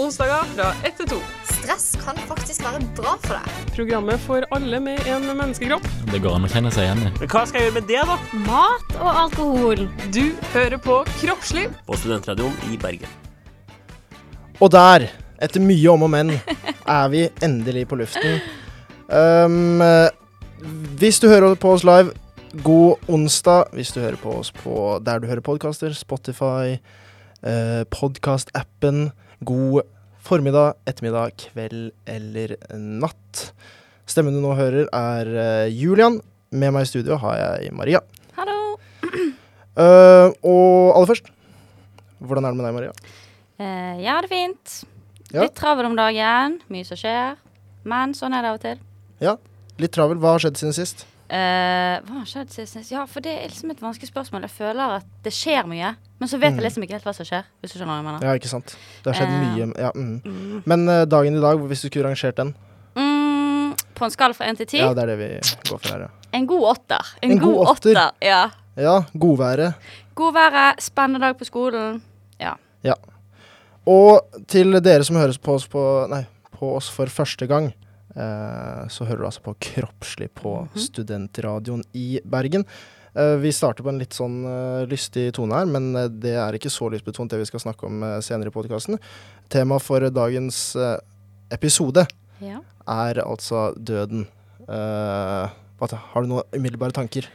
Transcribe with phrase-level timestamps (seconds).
[0.00, 1.16] Onsdager fra 1 til 2.
[1.44, 3.72] Stress kan faktisk være bra for deg.
[3.76, 5.84] Programmet for alle med en menneskekropp.
[6.08, 7.10] Det går an å kjenne seg igjen i.
[7.18, 8.16] Men hva skal jeg gjøre med det, da?
[8.46, 9.84] Mat og alkohol.
[10.14, 10.22] Du
[10.54, 11.76] hører på Kroppsliv.
[11.84, 13.12] På Studentradioen i Bergen.
[14.64, 15.10] Og der,
[15.44, 16.32] etter mye om og men,
[16.96, 18.40] er vi endelig på luften.
[19.12, 20.08] Um, eh,
[21.02, 22.16] hvis du hører på oss live,
[22.64, 23.74] god onsdag.
[23.76, 26.78] Hvis du hører på oss på der du hører podkaster, Spotify,
[27.44, 29.10] uh, podkast-appen,
[29.44, 29.82] god
[30.22, 33.48] formiddag, ettermiddag, kveld eller natt.
[34.08, 36.20] Stemmen du nå hører, er eh, Julian.
[36.52, 38.02] Med meg i studio har jeg Maria.
[38.36, 38.58] Hallo.
[39.72, 41.30] Uh, og aller først,
[42.20, 43.14] hvordan er det med deg, Maria?
[43.56, 44.74] Eh, ja, det er fint.
[45.32, 45.46] Ja.
[45.46, 46.60] Litt travel om dagen.
[46.72, 47.40] Mye som skjer.
[47.88, 48.84] Men sånn er det av og til.
[49.22, 49.38] Ja,
[49.80, 50.20] Litt travel.
[50.20, 51.06] Hva har skjedd siden sist?
[51.32, 52.90] Eh, hva har skjedd siden sist?
[52.92, 54.42] Ja, for det er liksom et vanskelig spørsmål.
[54.44, 56.58] Jeg føler at det skjer mye, men så vet Mm.
[56.60, 57.44] jeg liksom ikke helt hva som skjer.
[57.62, 58.26] Hvis du skjønner hva jeg mener.
[58.26, 58.76] Ja, ikke sant.
[59.02, 59.72] Det har skjedd uh, mye.
[59.80, 60.20] Ja, mm.
[60.26, 60.62] Mm.
[60.66, 62.54] Men uh, dagen i dag, hvis du skulle rangert den?
[62.96, 65.28] Mm, på en skala fra én til ti, Ja, det er det vi
[65.70, 66.08] går for her, ja.
[66.34, 67.14] en god åtter.
[67.22, 67.90] En, En god god, åtter?
[67.96, 68.10] åtter.
[68.20, 68.50] Ja.
[68.76, 69.74] Ja, godværet.
[70.14, 72.02] God været, spennende dag på skolen.
[72.84, 72.94] Ja
[73.86, 76.26] Og til dere som høres på oss, på, nei,
[76.58, 77.72] på oss for første gang, eh,
[78.92, 80.78] så hører du altså på Kroppslig på Mhm.
[80.82, 82.64] Studentradioen i Bergen.
[83.14, 86.52] Eh, vi starter på en litt sånn eh, lystig tone her, men eh, det er
[86.56, 88.98] ikke så lystbetont det vi skal snakke om eh, senere i podkasten.
[89.52, 90.96] Temaet for dagens eh,
[91.52, 92.06] episode
[92.40, 92.60] Ja.
[92.88, 94.26] er altså døden.
[94.68, 95.50] Eh,
[95.92, 97.28] har du noen umiddelbare tanker?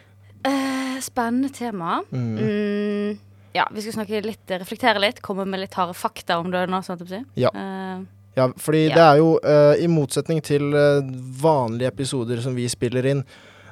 [0.43, 2.01] Eh, spennende tema.
[2.11, 2.37] Mm.
[2.41, 3.19] Mm,
[3.53, 7.25] ja, vi skal snakke litt, reflektere litt, komme med litt harde fakta om døden Sånn.
[7.35, 7.49] Ja.
[7.53, 8.01] Eh,
[8.37, 8.95] Ja, fordi Ja.
[8.95, 11.01] det er jo, uh, i motsetning til uh,
[11.41, 13.23] vanlige episoder som vi spiller inn,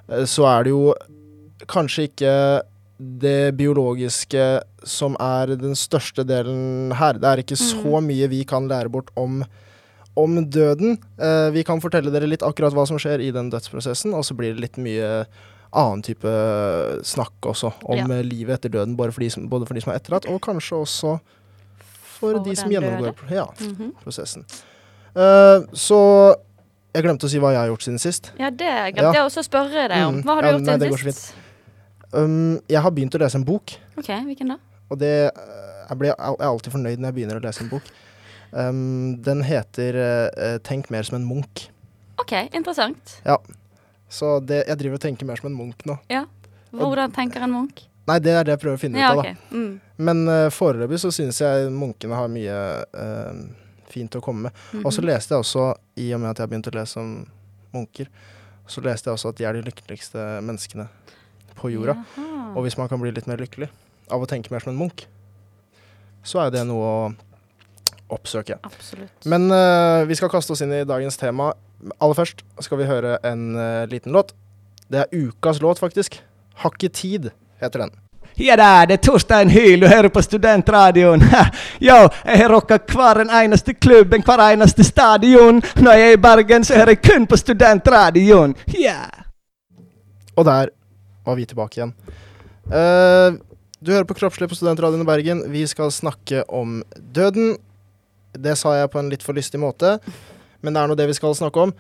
[0.10, 0.94] uh, så er det jo
[1.72, 2.34] kanskje ikke
[2.98, 7.14] det biologiske som er den største delen her.
[7.20, 9.44] Det er ikke så mye vi kan lære bort om,
[10.16, 10.98] om døden.
[11.52, 14.56] Vi kan fortelle dere litt akkurat hva som skjer i den dødsprosessen, og så blir
[14.56, 15.26] det litt mye
[15.76, 16.32] annen type
[17.04, 18.22] snakk også om Ja.
[18.24, 20.80] livet etter døden, både for, de som, både for de som er etterlatt, og kanskje
[20.80, 21.20] også
[22.26, 23.94] for, For de som gjennomgår ja, mhm.
[24.04, 24.46] prosessen.
[25.16, 26.00] Uh, så
[26.96, 28.32] jeg glemte å si hva jeg har gjort siden sist.
[28.40, 30.22] Ja, det glemte jeg også å spørre deg om.
[30.22, 31.26] Mm, Hva har du ja, gjort nei, siden sist?
[32.16, 32.36] Um,
[32.72, 34.60] jeg har begynt å lese en bok, OK, hvilken da?
[34.94, 37.72] og det eh, jeg, blir, jeg er alltid fornøyd når jeg begynner å lese en
[37.74, 37.90] bok.
[38.56, 41.66] Um, den heter uh, 'Tenk mer som en Munch'.
[42.22, 43.18] OK, interessant.
[44.08, 45.98] Så det, jeg driver og tenker mer som en Munch nå.
[46.72, 47.84] Hvordan tenker en Munch?
[48.06, 49.26] Nei, det er det jeg prøver å finne Ja, ut av.
[49.26, 49.52] OK.
[49.52, 49.70] Mm.
[49.74, 49.94] da.
[50.08, 52.58] Men uh, foreløpig så synes jeg munkene har mye
[52.94, 53.40] uh,
[53.90, 54.84] fint å komme med.
[54.84, 55.72] Og så leste jeg også,
[56.02, 57.16] i og med at jeg har begynt å lese om
[57.76, 58.12] munker,
[58.70, 60.88] så leste jeg også at de er de lykkeligste menneskene
[61.56, 61.98] på jorda.
[62.18, 62.48] Jaha.
[62.56, 63.70] Og hvis man kan bli litt mer lykkelig
[64.14, 65.08] av å tenke mer som en munk,
[66.26, 67.00] så er det noe å
[68.16, 68.58] oppsøke.
[68.66, 69.26] Absolutt.
[69.30, 71.54] Men uh, vi skal kaste oss inn i dagens tema.
[71.98, 74.36] Aller først skal vi høre en uh, liten låt.
[74.90, 76.22] Det er ukas låt, faktisk.
[76.56, 77.96] 'Har ikke tid' heter den.
[78.36, 81.22] Ja da, det er Torstein Hyl, du hører på Studentradioen.
[81.88, 81.96] Yo,
[82.26, 85.62] jeg har rocka hver en eneste klubb, en hver eneste stadion.
[85.80, 88.58] Når jeg er i Bergen, så hører jeg kun på Studentradioen.
[88.76, 89.24] Yeah.
[90.36, 90.74] Og der
[91.26, 91.96] var vi tilbake igjen.
[92.68, 93.40] Uh,
[93.80, 95.46] du hører på Kroppslig på Studentradioen i Bergen.
[95.54, 97.56] Vi skal snakke om døden.
[98.36, 99.96] Det sa jeg på en litt for lystig måte,
[100.60, 101.72] men det er nå det vi skal snakke om.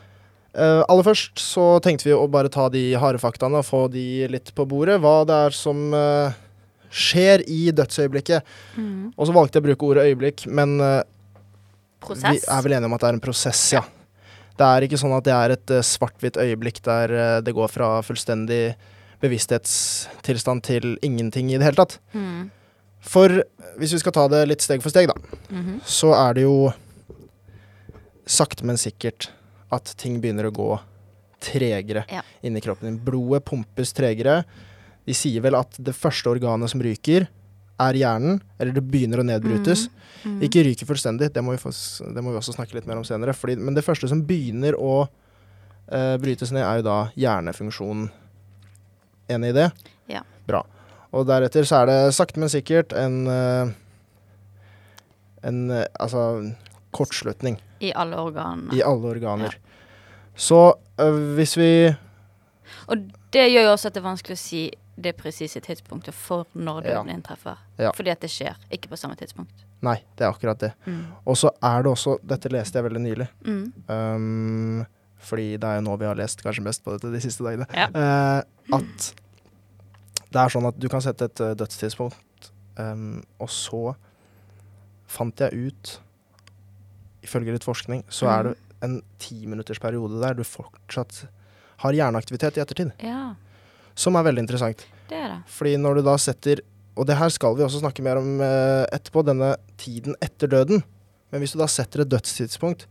[0.55, 4.25] Eh, aller først så tenkte vi å bare ta de harde faktaene og få de
[4.31, 5.01] litt på bordet.
[5.03, 6.31] Hva det er som uh,
[6.95, 8.45] skjer i dødsøyeblikket.
[8.79, 9.11] Mm.
[9.17, 11.01] Og så valgte jeg å bruke ordet øyeblikk, men uh,
[12.07, 13.83] vi er vel enige om at det er en prosess, ja.
[14.55, 17.11] Det er ikke sånn at det er et svart-hvitt øyeblikk der
[17.43, 18.77] det går fra fullstendig
[19.19, 21.97] bevissthetstilstand til ingenting i det hele tatt.
[22.15, 22.45] Mm.
[23.03, 23.41] For
[23.75, 25.17] hvis vi skal ta det litt steg for steg, da,
[25.51, 25.81] Mhm.
[25.83, 26.71] så er det jo
[28.25, 29.27] sakte, men sikkert
[29.75, 30.69] at ting begynner å gå
[31.45, 32.21] tregere Ja.
[32.41, 32.99] inni kroppen din.
[33.05, 34.43] Blodet pumpes tregere.
[35.05, 37.27] De sier vel at det første organet som ryker,
[37.77, 39.89] er hjernen, eller det begynner å nedbrytes.
[40.23, 40.37] Mm.
[40.47, 41.73] Ikke ryker fullstendig, det må, vi få,
[42.07, 43.35] det må vi også snakke litt mer om senere.
[43.35, 48.07] Fordi, men det første som begynner å uh, brytes ned, er jo da hjernefunksjonen.
[49.35, 49.67] Enig i det?
[50.07, 50.23] Ja.
[50.47, 50.63] Bra.
[51.11, 53.73] Og deretter så er det sakte, men sikkert en uh,
[55.45, 56.53] En uh, altså
[56.95, 58.71] kortslutning I alle organer.
[58.73, 59.57] i alle organer.
[60.35, 61.69] Så øh, hvis vi
[62.87, 62.97] Og
[63.33, 64.63] det gjør jo også at det er vanskelig å si
[64.95, 66.93] det presise tidspunktet for når Ja.
[66.93, 67.57] døden inntreffer.
[67.77, 67.91] Ja.
[67.91, 69.65] Fordi at det skjer ikke på samme tidspunkt.
[69.81, 70.71] Nei, det er akkurat det.
[70.85, 71.05] Mm.
[71.25, 73.27] Og så er det også Dette leste jeg veldig nylig.
[73.45, 73.73] Mm.
[73.89, 74.85] Um,
[75.17, 77.65] fordi det er jo nå vi har lest kanskje mest på dette de siste dagene.
[77.73, 77.89] Ja.
[77.91, 79.13] Uh, at
[80.31, 83.93] det er sånn at du kan sette et eh, dødstidspunkt, um, og så
[85.07, 85.93] fant jeg ut
[87.23, 88.55] ifølge litt forskning, så er det
[88.85, 91.25] en timinuttersperiode der du fortsatt
[91.83, 92.91] har hjerneaktivitet i ettertid.
[93.03, 93.33] Ja,
[93.95, 94.85] Som er veldig interessant.
[95.09, 95.41] det er det.
[95.47, 96.61] Fordi når du da setter
[96.97, 100.79] Og det her skal vi også snakke mer om eh, etterpå, denne tiden etter døden.
[101.29, 102.85] Men hvis du da setter et dødstidspunkt,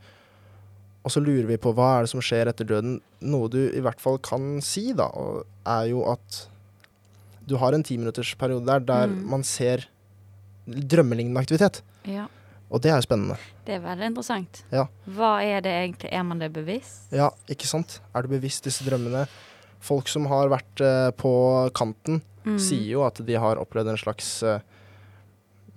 [1.04, 3.80] og så lurer vi på hva er det som skjer etter døden, noe du i
[3.80, 5.08] hvert fall kan si, da,
[5.64, 6.42] er jo at
[7.48, 9.24] du har en timinuttersperiode der der Mm.
[9.30, 9.86] man ser
[10.68, 11.80] drømmelignende aktivitet.
[12.08, 12.26] Ja,
[12.70, 13.36] Og det er jo spennende.
[13.66, 14.64] det er veldig interessant.
[14.72, 14.86] Ja.
[15.06, 16.08] Hva er det egentlig?
[16.12, 17.12] Er man det bevisst?
[17.12, 18.00] Ja, ikke sant?
[18.14, 19.26] Er du bevisst disse drømmene?
[19.84, 22.58] Folk som har vært eh, på kanten, Mm.
[22.60, 24.58] sier jo at de har opplevd en slags eh,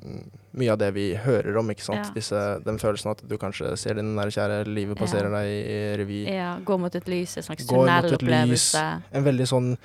[0.04, 0.26] mm,
[0.58, 2.08] Mye av det vi hører om, ikke sant.
[2.10, 2.14] Ja.
[2.16, 5.38] Disse, den følelsen at du kanskje ser din nære kjære, livet passerer Ja.
[5.38, 6.18] deg i revy.
[6.34, 8.84] Ja, Går mot et lys, en slags tunnelopplevelse.
[9.14, 9.78] En veldig sånn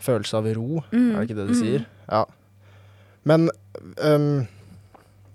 [0.00, 1.60] følelse av ro, Mm, er det ikke det de mm.
[1.60, 1.86] sier?
[2.08, 2.24] Ja.
[3.24, 3.50] Men
[3.98, 4.46] øhm,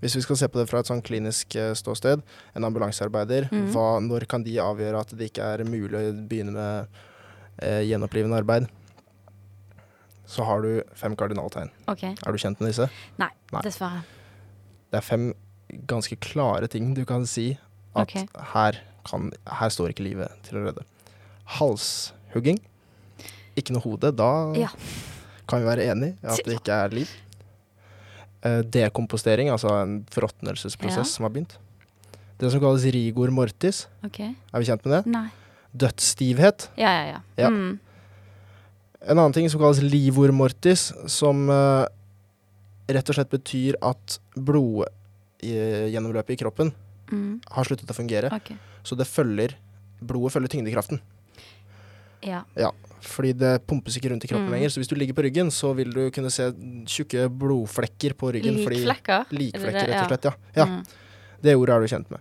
[0.06, 2.22] hvis vi skal se på det fra et sånn klinisk eh, ståsted,
[2.56, 3.68] en ambulansearbeider, Mm.
[3.74, 6.88] hva, når kan de avgjøre at det ikke er mulig å begynne med
[7.66, 8.68] eh, gjenopplivende arbeid?
[10.26, 11.70] Så har du fem kardinaltegn.
[11.88, 12.16] Okay.
[12.26, 12.88] Er du kjent med disse?
[13.22, 13.30] Nei.
[13.62, 14.02] dessverre.
[14.92, 15.34] Det er fem
[15.90, 17.58] ganske klare ting du kan si
[17.96, 18.26] at okay.
[18.54, 18.80] her,
[19.10, 20.86] kan, her står ikke livet til å redde.
[21.60, 22.60] Halshugging.
[23.56, 24.12] Ikke noe hode.
[24.18, 24.70] Da Ja.
[25.48, 27.10] kan vi være enige i at det ikke er liv.
[28.46, 31.04] Eh, dekompostering, altså en forråtnelsesprosess Ja.
[31.16, 31.58] som har begynt.
[32.38, 33.88] Det som kalles rigor mortis.
[34.06, 34.36] Okay.
[34.54, 35.06] Er vi kjent med det?
[35.12, 35.30] Nei.
[35.76, 36.68] Dødsstivhet.
[36.78, 37.20] Ja, ja, ja.
[37.38, 37.50] Ja.
[37.50, 37.80] Mm.
[39.08, 41.86] En annen ting som kalles livor mortis, som eh,
[42.90, 46.74] rett og slett betyr at blodgjennomløpet i kroppen
[47.12, 47.40] Mm.
[47.52, 48.32] har sluttet å fungere.
[48.34, 48.58] Okay.
[48.84, 49.56] Så det følger
[50.02, 51.00] Blodet følger tyngdekraften.
[52.26, 52.72] Ja.
[53.06, 54.54] Fordi det pumpes ikke rundt i kroppen Mm.
[54.56, 54.70] lenger.
[54.74, 56.52] Så hvis du ligger på ryggen, så vil du kunne se
[56.90, 58.64] tjukke blodflekker på ryggen.
[58.66, 59.20] fordi- Likflekker?
[59.20, 59.90] Er det Likflekker, det?
[59.94, 60.26] rett og slett.
[60.26, 60.34] Ja.
[60.56, 60.66] ja.
[60.66, 60.86] Mm.
[61.44, 62.20] Det ordet er du kjent med.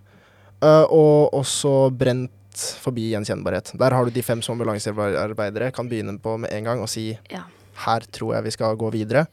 [0.63, 2.31] Uh, og også brent
[2.79, 3.73] forbi gjenkjennbarhet.
[3.77, 7.17] Der har du de fem som ambulansearbeidere kan begynne på med en gang og si
[7.31, 7.41] Ja.
[7.85, 9.25] her tror jeg vi skal gå videre.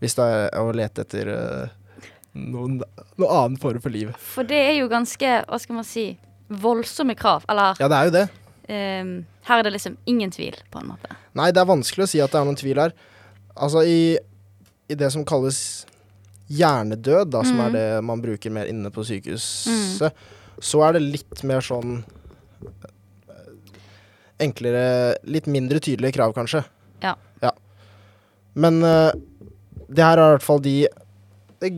[0.00, 1.68] Hvis det er å lete etter uh,
[2.34, 2.80] noen,
[3.18, 4.14] noe annen form for liv.
[4.18, 6.18] For det er jo ganske, hva skal man si,
[6.50, 7.44] voldsomme krav.
[7.48, 8.30] Eller Ja, det er jo det.
[8.68, 11.16] Ehm, her er det liksom ingen tvil, på en måte.
[11.34, 12.92] Nei, det er vanskelig å si at det er noen tvil her.
[13.56, 14.16] Altså i,
[14.88, 15.84] i det som kalles
[16.48, 17.64] hjernedød, da, som Mm.
[17.66, 20.12] er det man bruker mer inne på sykehuset,
[20.60, 22.02] så er det litt mer sånn
[23.28, 23.50] eh,
[24.46, 26.64] Enklere Litt mindre tydelige krav, kanskje.
[27.02, 27.14] Ja.
[28.56, 29.10] Men uh,
[29.92, 30.86] det her er i hvert fall de
[31.60, 31.68] det,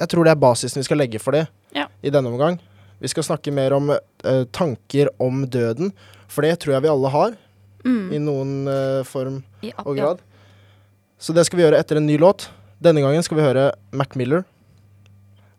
[0.00, 1.44] Jeg tror det er basisen vi skal legge for det
[1.76, 1.84] Ja.
[2.02, 2.58] i denne omgang.
[3.00, 5.92] Vi skal snakke mer om eh, tanker om døden,
[6.28, 7.38] for det tror jeg vi alle har,
[7.80, 8.10] Mm.
[8.12, 10.02] i noen eh, form Ja, og ja.
[10.02, 10.18] grad.
[11.18, 12.50] Så det skal vi gjøre etter en ny låt.
[12.76, 14.44] Denne gangen skal vi høre Mac Miller.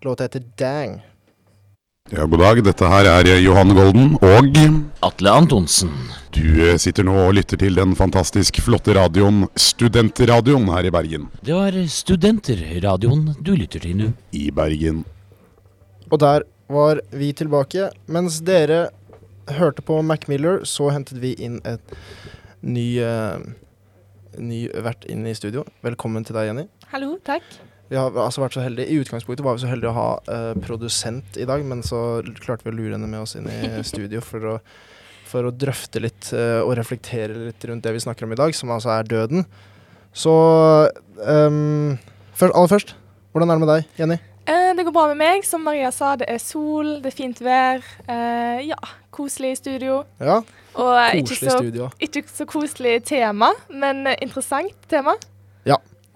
[0.06, 1.00] Låta heter Dang.
[2.12, 2.62] Ja, god dag.
[2.66, 4.58] Dette her er Johanne Johan Golden og
[5.10, 5.90] Atle Antonsen.
[6.32, 11.26] du eh, sitter nå og lytter til den fantastisk flotte radioen Studentradioen her i Bergen.
[11.42, 14.12] Det var Studenterradioen du lytter til nå.
[14.34, 15.04] I Bergen.
[16.12, 17.90] Og der var vi tilbake.
[18.12, 18.90] Mens dere
[19.52, 21.96] hørte på Mac Miller, så hentet vi inn et
[22.62, 23.42] ny, uh,
[24.38, 25.66] ny vert inn i studio.
[25.86, 26.68] Velkommen til deg, Jenny.
[26.94, 27.46] Hallo, takk.
[27.92, 30.54] Vi har altså vært så heldige, I utgangspunktet var vi så heldige å ha uh,
[30.64, 34.24] produsent i dag, men så klarte vi å lure henne med oss inn i studio
[34.24, 34.56] for å,
[35.28, 38.56] for å drøfte litt uh, og reflektere litt rundt det vi snakker om i dag,
[38.56, 39.44] som altså er døden.
[40.16, 40.32] Så
[41.20, 41.98] um,
[42.32, 42.96] først, aller først,
[43.32, 44.22] hvordan er det med deg, Jenny?
[44.46, 45.46] Eh, det går bra med meg.
[45.46, 47.84] Som Maria sa, det er sol, det er fint vær.
[48.08, 48.80] Eh, ja,
[49.14, 50.02] koselig studio.
[50.20, 50.42] Ja,
[50.74, 51.90] Og koselig ikke, så, studio.
[52.00, 55.18] ikke så koselig tema, men eh, interessant tema.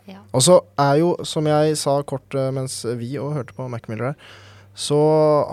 [0.05, 3.65] Ja, Og så er jo, som jeg sa kort eh, mens vi òg hørte på
[3.73, 4.33] Mac Miller her,
[4.77, 4.99] så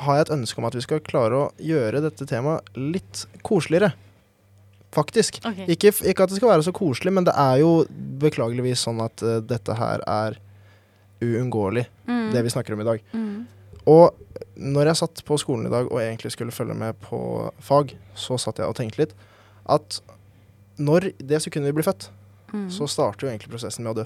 [0.05, 3.95] har jeg et ønske om at vi skal klare å gjøre dette temaet litt koseligere.
[4.93, 5.39] Faktisk.
[5.41, 5.65] Okay.
[5.73, 7.87] Ikke, ikke at det skal være så koselig, men det er jo
[8.21, 10.37] beklageligvis sånn at uh, dette her er
[11.23, 12.33] uunngåelig, Mm.
[12.33, 13.03] det vi snakker om i dag.
[13.13, 13.47] Mm.
[13.87, 14.15] Og
[14.57, 18.39] når jeg satt på skolen i dag og egentlig skulle følge med på fag, så
[18.39, 19.15] satt jeg og tenkte litt
[19.67, 20.01] at
[20.79, 22.11] når det sekundet vi blir født,
[22.53, 22.69] Mm.
[22.71, 24.05] så starter jo egentlig prosessen med å dø.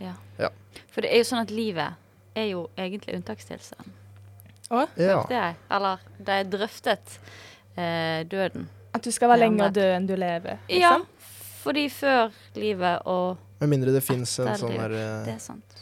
[0.00, 0.48] Ja.
[0.90, 1.94] For det er jo sånn at livet
[2.38, 3.90] er jo egentlig unntakstilstand.
[4.70, 4.86] Ja.
[5.30, 5.54] Jeg?
[5.70, 7.14] Eller det er drøftet
[7.76, 8.66] eh, døden.
[8.94, 10.58] At du skal være Ja, lenger død enn du lever.
[10.68, 11.06] Ja, Liksom.
[11.62, 15.77] fordi før livet og Med mindre det fins en sånn der Det eh, er sant.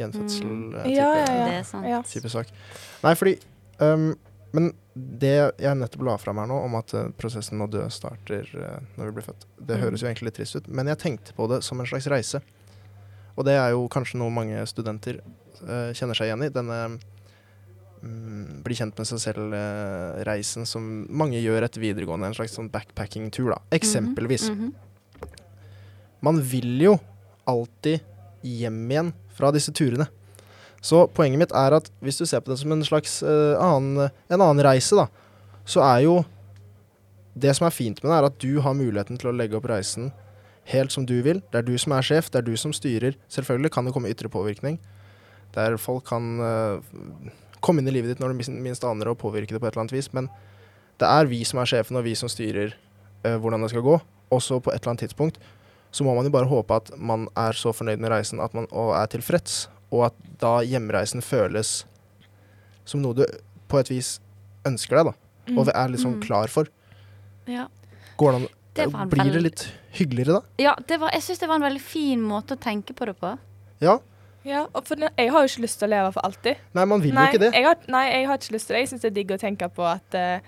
[0.00, 1.46] Gjenfødsel-type Ja, ja, ja.
[1.50, 1.86] Det er sant.
[1.88, 2.02] Ja.
[2.08, 2.50] type sak.
[3.04, 3.36] Nei, fordi
[3.80, 4.10] um,
[4.52, 5.30] Men det
[5.62, 8.80] jeg nettopp la fram her nå, om at uh, prosessen med å dø starter uh,
[8.98, 9.84] når vi blir født, det Mm.
[9.84, 12.40] høres jo egentlig litt trist ut, men jeg tenkte på det som en slags reise.
[13.38, 15.20] Og det er jo kanskje noe mange studenter
[15.62, 16.50] uh, kjenner seg igjen i.
[16.50, 16.80] Denne
[18.02, 22.26] um, bli kjent med seg selv-reisen som mange gjør etter videregående.
[22.32, 23.60] En slags sånn backpacking-tur, da.
[23.78, 24.50] Eksempelvis.
[24.50, 24.72] Mhm.
[26.20, 26.98] Man vil jo
[27.48, 28.02] alltid
[28.44, 30.06] hjem igjen fra disse turene.
[30.80, 34.08] Så poenget mitt er at hvis du ser på det som en slags uh, annen,
[34.32, 35.08] en annen reise, da,
[35.68, 36.20] så er jo
[37.40, 39.68] Det som er fint med det, er at du har muligheten til å legge opp
[39.70, 40.08] reisen
[40.66, 41.38] helt som du vil.
[41.52, 43.14] Det er du som er sjef, det er du som styrer.
[43.30, 44.80] Selvfølgelig kan det komme ytre påvirkning.
[45.54, 46.82] Der folk kan uh,
[47.62, 49.84] komme inn i livet ditt når du minst, aner og påvirke det på et eller
[49.86, 50.10] annet vis.
[50.12, 50.26] Men
[51.00, 52.74] det er vi som er sjefen, og vi som styrer
[53.24, 53.96] uh, hvordan det skal gå.
[54.34, 55.40] Også på et eller annet tidspunkt
[55.90, 58.66] så må man jo bare håpe at man er så fornøyd med reisen at man,
[58.70, 61.84] og er tilfreds, og at da hjemreisen føles
[62.86, 63.24] som noe du
[63.70, 64.16] på et vis
[64.66, 65.56] ønsker deg, da.
[65.58, 66.22] Og er liksom Mm.
[66.22, 66.66] klar for.
[67.46, 67.66] Ja.
[68.18, 69.62] Går det an Det var en Blir det litt
[69.98, 70.40] hyggeligere da?
[70.62, 73.16] ja det var, jeg syns det var en veldig fin måte å tenke på det
[73.18, 73.32] på.
[73.80, 73.98] Ja.
[74.44, 76.56] Ja, og for jeg har jo ikke lyst til å leve for alltid.
[76.72, 77.52] Nei, man vil nei, jo ikke det.
[77.54, 78.80] Jeg har, nei, jeg har ikke lyst til det.
[78.80, 80.40] Jeg syns det er digg å tenke på at eh,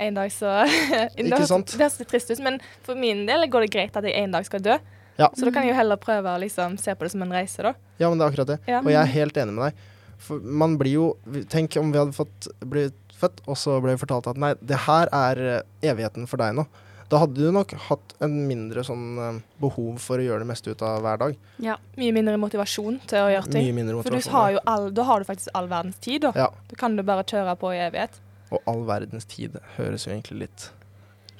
[0.00, 0.54] en dag så
[1.18, 1.74] Ikke det, sant?
[1.74, 4.34] Det høres litt trist ut, men for min del går det greit at jeg en
[4.36, 4.78] dag skal dø.
[5.20, 5.28] Ja.
[5.36, 7.60] Så da kan jeg jo heller prøve å liksom, se på det som en reise,
[7.66, 7.74] da.
[8.00, 8.60] Ja, men det er akkurat det.
[8.70, 8.80] Ja.
[8.80, 9.88] Og jeg er helt enig med deg.
[10.20, 11.06] For man blir jo
[11.48, 14.86] Tenk om vi hadde fått blitt født, og så ble vi fortalt at nei, det
[14.86, 16.64] her er eh, evigheten for deg nå.
[17.10, 20.72] Da hadde du nok hatt en mindre sånn eh, behov for å gjøre det meste
[20.72, 21.36] ut av hver dag.
[21.60, 21.76] Ja.
[22.00, 23.66] Mye mindre motivasjon til å gjøre ting.
[23.66, 26.32] Mye mindre For du har jo all, da har du faktisk all verdens tid, da.
[26.46, 26.48] Ja.
[26.70, 28.20] Da kan du bare kjøre på i evighet.
[28.50, 30.70] Og all verdens tid høres jo egentlig litt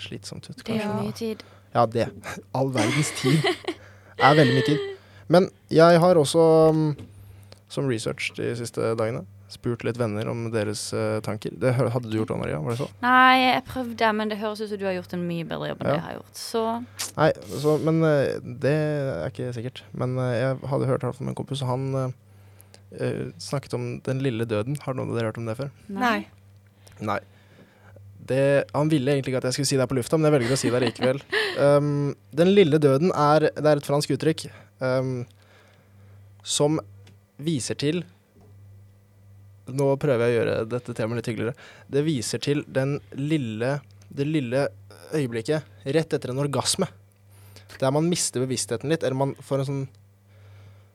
[0.00, 0.78] slitsomt ut, kanskje.
[0.78, 1.42] Det er mye tid.
[1.74, 2.08] Ja, det.
[2.56, 3.44] All verdens tid
[4.18, 4.86] er veldig mye tid.
[5.30, 6.40] Men jeg har også,
[6.74, 6.94] mm,
[7.70, 11.50] som research de siste dagene, spurt litt venner om deres eh, tanker.
[11.58, 12.58] Det hadde du gjort òg, Maria?
[12.62, 12.86] Var det så?
[13.02, 15.82] Nei, jeg prøvde, men det høres ut som du har gjort en mye bedre jobb
[15.82, 15.92] enn Ja.
[15.92, 16.38] det jeg har gjort.
[16.38, 16.64] Så
[17.16, 17.30] Nei,
[17.66, 19.82] så, men eh, det er ikke sikkert.
[19.90, 22.12] Men eh, jeg hadde hørt fra en kompis, og han eh,
[22.98, 24.78] eh, snakket om den lille døden.
[24.86, 25.72] Har noen av dere hørt om det før?
[25.98, 26.20] Nei.
[27.06, 27.18] Nei.
[28.30, 28.42] Det,
[28.76, 30.54] han ville egentlig ikke at jeg skulle si det her på lufta, men jeg velger
[30.54, 31.22] å si det likevel.
[31.60, 34.44] Um, den lille døden er, det er et fransk uttrykk
[34.78, 35.24] um,
[36.46, 36.78] som
[37.42, 37.98] viser til
[39.66, 41.66] Nå prøver jeg å gjøre dette temaet litt hyggeligere.
[41.90, 43.74] Det viser til den lille,
[44.08, 44.64] det lille
[45.14, 46.88] øyeblikket rett etter en orgasme.
[47.78, 49.84] Der man mister bevisstheten litt, eller man får en sånn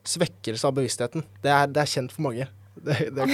[0.06, 1.24] svekkelse av bevisstheten.
[1.44, 2.48] Det er, det er kjent for mange.
[2.76, 3.26] Det, det,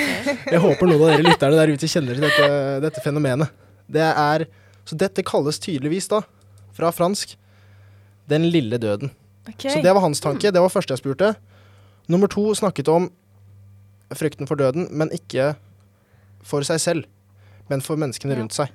[0.46, 2.50] jeg håper noen av dere lytterne der ute kjenner til dette,
[2.84, 3.50] dette fenomenet.
[3.92, 4.46] Det er,
[4.88, 6.22] så dette kalles tydeligvis da,
[6.76, 7.34] fra fransk,
[8.30, 9.10] den lille døden.
[9.48, 9.72] Okay.
[9.74, 10.52] Så det var hans tanke.
[10.54, 11.32] Det var første jeg spurte.
[12.10, 13.10] Nummer to snakket om
[14.14, 15.52] frykten for døden, men ikke
[16.46, 17.04] for seg selv,
[17.70, 18.72] men for menneskene rundt seg.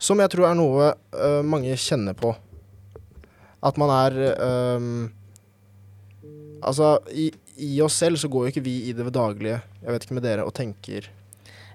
[0.00, 2.32] Som jeg tror er noe uh, mange kjenner på.
[3.60, 4.20] At man er
[4.80, 4.92] um,
[6.60, 10.06] Altså, i, i oss selv så går jo ikke vi i det daglige, jeg vet
[10.06, 11.08] ikke med dere, og tenker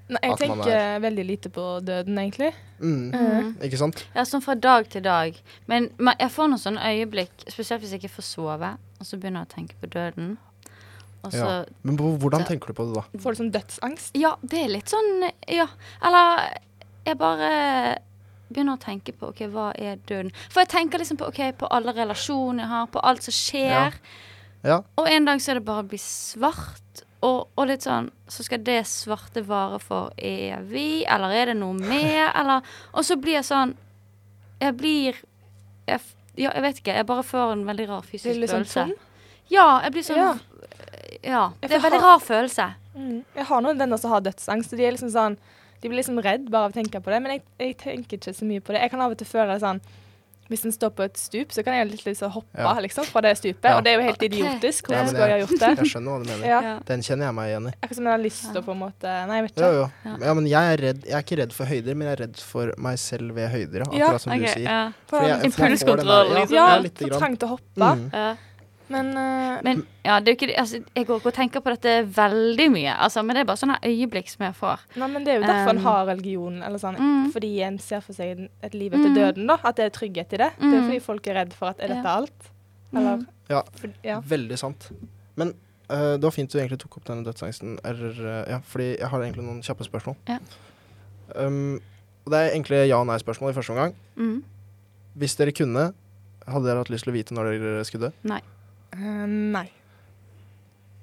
[0.07, 2.51] Nei, jeg at man tenker veldig lite på døden, egentlig.
[2.79, 3.53] mm, Mm.
[3.65, 4.03] Ikke sant?
[4.13, 5.33] Ja, sånn fra dag til dag.
[5.67, 5.89] Men
[6.19, 9.49] jeg får noen sånne øyeblikk, spesielt hvis jeg ikke får sove, og så begynner jeg
[9.49, 10.37] å tenke på døden.
[11.25, 11.65] Så Ja.
[11.81, 13.03] Men hvordan tenker du på det da?
[13.17, 14.11] Får du sånn dødsangst?
[14.13, 15.67] Ja, det er litt sånn Ja.
[16.03, 16.53] Eller
[17.05, 17.97] jeg bare
[18.53, 20.31] begynner å tenke på OK, hva er døden?
[20.49, 23.69] For jeg tenker liksom på OK, på alle relasjoner jeg har, på alt som skjer.
[23.71, 23.91] Ja.
[24.99, 26.81] Og en dag så er det bare å bli svart.
[27.25, 31.73] Og, og litt sånn Så skal det svarte vare for evig, eller er det noe
[31.73, 33.71] mer, eller Og så blir jeg sånn
[34.61, 35.21] Jeg blir
[35.87, 36.01] jeg,
[36.35, 36.97] Ja, jeg vet ikke.
[36.99, 39.11] Jeg bare får en veldig rar fysisk Blir du litt sånn følelse.
[39.53, 40.33] Ja, jeg blir sånn Ja.
[41.25, 41.43] Ja.
[41.61, 42.65] Det er en veldig rar følelse.
[42.93, 43.19] Mm.
[43.35, 45.37] Jeg har noen venner som har dødsangst, de er liksom sånn
[45.81, 48.33] De blir liksom redd bare av å tenke på det, men jeg, jeg tenker ikke
[48.35, 48.83] så mye på det.
[48.83, 49.81] Jeg kan av og til føle sånn
[50.47, 52.73] Hvis en står på et stup, så kan jeg litt liksom hoppe Ja.
[52.79, 53.77] liksom, fra det stupet, Ja.
[53.77, 54.89] og det er jo helt idiotisk.
[54.91, 55.77] Ja, Hvorfor men skulle jeg ha gjort det?
[55.79, 56.45] Jeg skjønner hva du mener.
[56.47, 56.59] Ja.
[56.61, 56.79] Ja.
[56.85, 57.73] Den kjenner jeg meg igjen i.
[57.81, 59.73] Akkurat som jeg har lyst til å på en måte Nei, jeg vet ikke.
[59.73, 59.91] jo.
[60.05, 60.15] Ja.
[60.27, 62.37] Ja, men jeg er, redd, jeg er ikke redd for høyder, men jeg er redd
[62.37, 64.63] for meg selv ved høyder, ja, Ja, akkurat som okay, du sier.
[64.69, 64.91] ja.
[65.07, 66.55] for jeg- for jeg den Impulskontroll, liksom.
[66.55, 67.19] Ja, Ja, lite for grann.
[67.19, 68.11] trang til å hoppe.
[68.13, 68.37] Mm.
[68.89, 71.71] Men, uh, Men ja, det er jo ikke altså, Jeg går ikke og tenker på
[71.73, 74.79] dette veldig mye, altså, men det er bare sånne øyeblikk som jeg får.
[74.95, 77.31] nei, men det er jo derfor en Um, har religion, eller sånn, mm.
[77.33, 79.15] fordi en ser for seg et liv etter Mm.
[79.15, 79.57] døden, da.
[79.63, 80.51] At det er trygghet i det.
[80.59, 80.87] Det er Mm.
[80.89, 82.15] fordi folk er redd for at er dette Ja.
[82.17, 82.51] alt?
[82.93, 83.27] Eller Mm.
[83.49, 83.61] Ja.
[83.75, 84.19] for, ja.
[84.21, 84.91] Veldig sant.
[85.35, 85.53] Men
[85.89, 87.79] uh, det var fint du egentlig tok opp denne dødsangsten.
[87.83, 90.15] Eller, uh, ja, fordi jeg har egentlig noen kjappe spørsmål.
[90.27, 90.37] Ja.
[91.35, 91.81] Um,
[92.25, 93.93] og det er egentlig ja- og nei-spørsmål i første omgang.
[94.17, 94.43] Mm.
[95.17, 95.93] Hvis dere kunne,
[96.47, 98.39] hadde dere hatt lyst til å vite når dere skulle dø?
[98.95, 99.67] Eh, nei.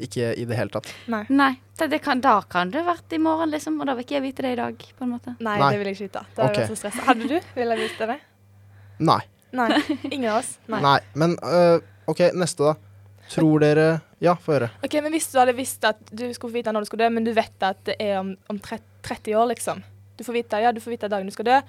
[0.02, 0.88] Ikke i det hele tatt.
[1.12, 1.22] Nei.
[1.30, 4.16] Nei, det, det kan, da kan det vært i morgen, liksom, og da vil ikke
[4.18, 5.34] jeg vite det i dag, på en måte.
[5.38, 5.68] Nei, Nei.
[5.70, 6.24] det vil jeg ikke vite.
[6.34, 7.04] Da hadde vært så stressa.
[7.06, 7.36] Hadde du?
[7.58, 8.18] Ville jeg visst det?
[9.02, 9.20] Nei.
[9.52, 9.68] Nei.
[10.14, 10.56] Ingen av oss?
[10.72, 10.80] Nei.
[10.82, 10.96] Nei.
[11.22, 11.76] Men uh,
[12.10, 12.74] OK, neste, da.
[13.32, 13.86] Tror dere
[14.20, 14.68] Ja, få høre.
[14.84, 17.12] Ok, men Hvis du hadde visst at du skulle få vite når du skulle dø,
[17.14, 19.84] men du vet at det er om, om 30 år, liksom.
[20.18, 21.60] Du får vite, ja, du får vite dagen du skal dø,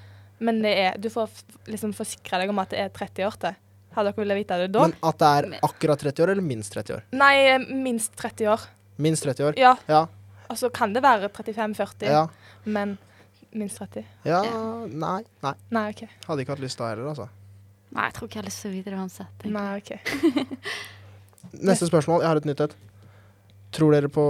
[0.43, 1.31] men det er, du får
[1.71, 3.59] liksom forsikre deg om at det er 30 år til.
[3.93, 4.87] Hadde dere villet vite det da?
[4.87, 7.03] Men at det er akkurat 30 år, eller minst 30 år?
[7.19, 8.67] Nei, eh, minst 30 år.
[8.97, 9.57] Minst 30 år?
[9.59, 9.75] Ja.
[9.89, 10.05] Ja.
[10.49, 12.27] Altså kan det være 35-40, Ja.
[12.65, 12.97] men
[13.53, 14.03] minst 30.
[14.25, 14.41] ja.
[14.89, 15.23] Nei.
[15.43, 15.53] Nei.
[15.71, 16.03] Nei, OK.
[16.27, 17.29] Hadde ikke hatt lyst da heller, altså.
[17.93, 19.45] Nei, jeg tror ikke jeg har lyst til å vite det uansett.
[19.45, 19.91] Nei, OK.
[21.69, 22.21] Neste spørsmål.
[22.23, 22.75] Jeg har et nytt et.
[23.73, 24.23] Tror dere på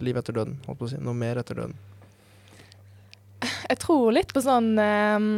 [0.00, 0.58] liv etter døden?
[0.66, 0.98] Holdt på å si.
[1.00, 1.74] Noe mer etter døden?
[3.70, 5.28] Jeg tror litt på sånn ehm,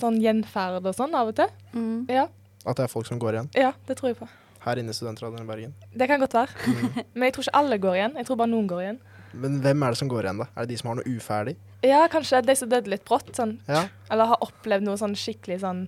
[0.00, 1.52] Sånn gjenferd og sånn av og til.
[1.74, 2.06] Mm.
[2.12, 2.26] Ja,
[2.66, 3.50] At det er folk som går igjen?
[3.54, 4.28] ja, det tror jeg på.
[4.66, 5.74] Her inne i Studentradioen i Bergen.
[5.94, 6.50] Det kan godt være.
[6.66, 6.96] Mm.
[7.14, 8.16] Men jeg tror ikke alle går igjen.
[8.18, 8.98] Jeg tror bare noen går igjen.
[9.36, 10.46] Men hvem er det som går igjen, da?
[10.56, 11.54] Er det de som har noe uferdig?
[11.86, 13.58] Ja, kanskje de som døde litt brått, sånn.
[13.68, 13.84] Ja.
[14.10, 15.86] Eller har opplevd noe sånn skikkelig sånn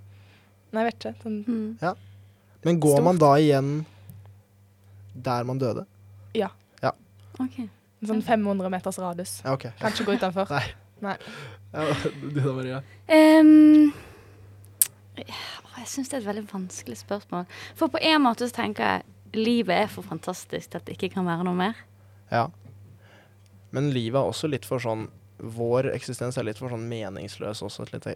[0.69, 1.23] Nei, jeg vet ikke.
[1.25, 1.97] Sånn, Mm.
[2.67, 3.05] Men går Stort.
[3.05, 3.69] man da igjen
[5.15, 5.87] der man døde?
[6.37, 6.51] Ja
[8.03, 9.33] en sånn 500 meters radius.
[9.45, 9.73] Ja, okay.
[9.81, 10.51] Kan ikke gå utenfor.
[10.55, 10.65] Nei.
[11.05, 11.17] Nei.
[12.23, 12.79] Du da, Maria?
[13.13, 13.91] Um,
[15.19, 17.45] jeg syns det er et veldig vanskelig spørsmål.
[17.79, 19.05] For på en måte så tenker jeg
[19.37, 21.79] livet er for fantastisk til at det ikke kan være noe mer.
[22.33, 22.47] Ja.
[23.75, 27.85] Men livet er også litt for sånn Vår eksistens er litt for sånn meningsløs også
[27.87, 28.15] at det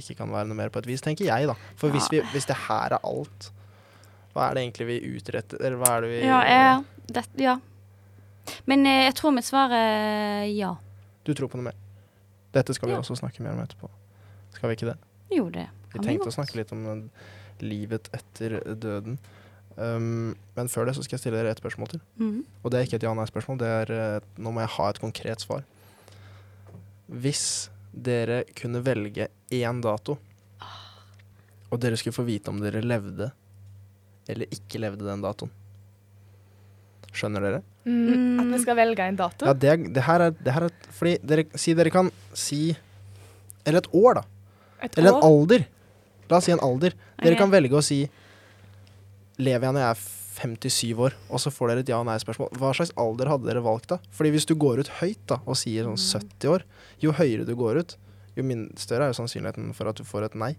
[0.00, 1.52] ikke kan være noe mer på et vis, tenker jeg, da.
[1.76, 3.50] For hvis, vi, hvis det her er alt,
[4.32, 5.60] hva er det egentlig vi utretter?
[5.60, 7.58] Eller hva er det vi Ja, jeg, det, ja.
[8.64, 10.72] Men eh, jeg tror mitt svar er ja.
[11.28, 11.81] Du tror på noe mer?
[12.52, 13.00] Dette skal vi Ja.
[13.00, 13.88] også snakke mer om etterpå.
[14.52, 14.98] Skal vi ikke det?
[15.32, 17.08] Jo, det Vi kan vi tenkte å snakke litt om eh,
[17.64, 19.18] livet etter døden.
[19.76, 22.00] Um, men før det så skal jeg stille dere et spørsmål til.
[22.18, 22.44] Mhm.
[22.62, 23.58] Og det er ikke et ja-nei-spørsmål.
[23.58, 25.64] Det er eh, Nå må jeg ha et konkret svar.
[27.08, 30.18] Hvis dere kunne velge én dato,
[31.72, 33.32] og dere skulle få vite om dere levde
[34.28, 35.50] eller ikke levde den datoen
[37.12, 37.60] Skjønner dere?
[37.84, 39.46] Mm, at vi skal velge en dato.
[39.48, 42.60] Ja, det, det her er, det her er Fordi dere, si dere kan si
[43.66, 44.24] Eller et år, da.
[44.86, 45.66] Et Eller en alder.
[46.30, 46.96] La oss si en alder.
[47.18, 47.40] Dere okay.
[47.42, 48.02] kan velge å si
[49.42, 51.16] Lever jeg når jeg er 57 år?
[51.28, 52.52] Og så får dere et ja- og nei-spørsmål.
[52.58, 53.98] Hva slags alder hadde dere valgt da?
[54.14, 56.66] Fordi hvis du går ut høyt da og sier sånn 70 år,
[57.02, 57.96] jo høyere du går ut,
[58.36, 58.44] jo
[58.80, 60.54] større er jo sannsynligheten for at du får et nei.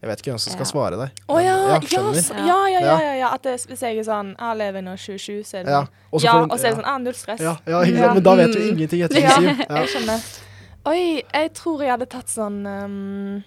[0.00, 1.10] Jeg vet ikke hvem som skal svare deg.
[1.28, 2.02] Å ja, ja, ja,
[2.46, 2.98] ja, ja, Ja.
[3.02, 3.28] ja, ja.
[3.34, 5.80] At det, hvis jeg er sånn Jeg lever nå 27, så er det Ja,
[6.12, 7.40] sånn og så er det sånn Ah, null stress.
[7.40, 7.80] Ja, ja.
[7.82, 8.12] Ja.
[8.14, 8.68] Men da vet du Mm.
[8.78, 9.34] ingenting etter Ja.
[9.34, 9.66] 27.
[9.68, 9.76] Ja.
[9.82, 10.20] Jeg skjønner.
[10.86, 13.42] Oi, jeg tror jeg hadde tatt sånn um,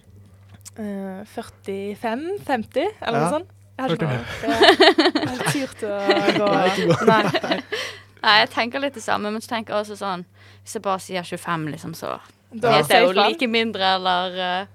[0.78, 3.30] uh, 45-50, eller Ja.
[3.30, 3.48] noe sånt.
[3.78, 5.94] Jeg hadde ikke turt å
[6.42, 6.48] gå
[7.12, 7.24] Nei.
[8.22, 8.38] Nei.
[8.42, 10.26] Jeg tenker litt det samme, men så tenker jeg også sånn
[10.64, 12.20] Hvis jeg bare sier 25, liksom, så
[12.54, 12.82] Da Ja.
[12.82, 14.66] vet jeg jo like mindre, eller eh,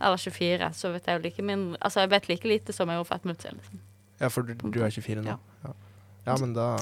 [0.00, 2.98] Eller 24, så vet jeg jo like mindre Altså, jeg vet like lite som jeg
[2.98, 3.56] gjorde for ett minutt siden.
[3.62, 3.80] Liksom.
[4.20, 5.28] ja, for du, du er 24 nå.
[5.32, 5.38] Ja.
[5.64, 5.72] Ja,
[6.26, 6.76] ja men da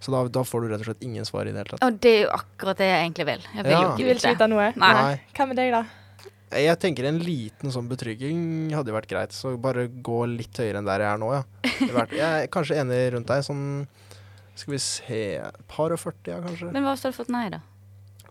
[0.00, 1.84] Så da, da får du rett og slett ingen svar i det hele tatt.
[1.84, 3.44] Og det er jo akkurat det jeg egentlig vil.
[3.54, 3.82] Jeg vil Ja.
[3.82, 4.48] jo Du ikke vil ikke vite.
[4.48, 4.72] noe?
[4.76, 5.20] Nei.
[5.36, 5.84] Hva med deg, da?
[6.54, 9.32] Jeg tenker en liten sånn betrygging hadde jo vært greit.
[9.32, 11.42] Så bare gå litt høyere enn der jeg er nå, ja.
[11.96, 13.42] Vært, Jeg er kanskje enig rundt deg.
[13.44, 13.86] Sånn
[14.54, 15.22] Skal vi se
[15.66, 16.70] Par og 40, ja, kanskje.
[16.72, 17.58] Men hva hvis du hadde fått nei, da?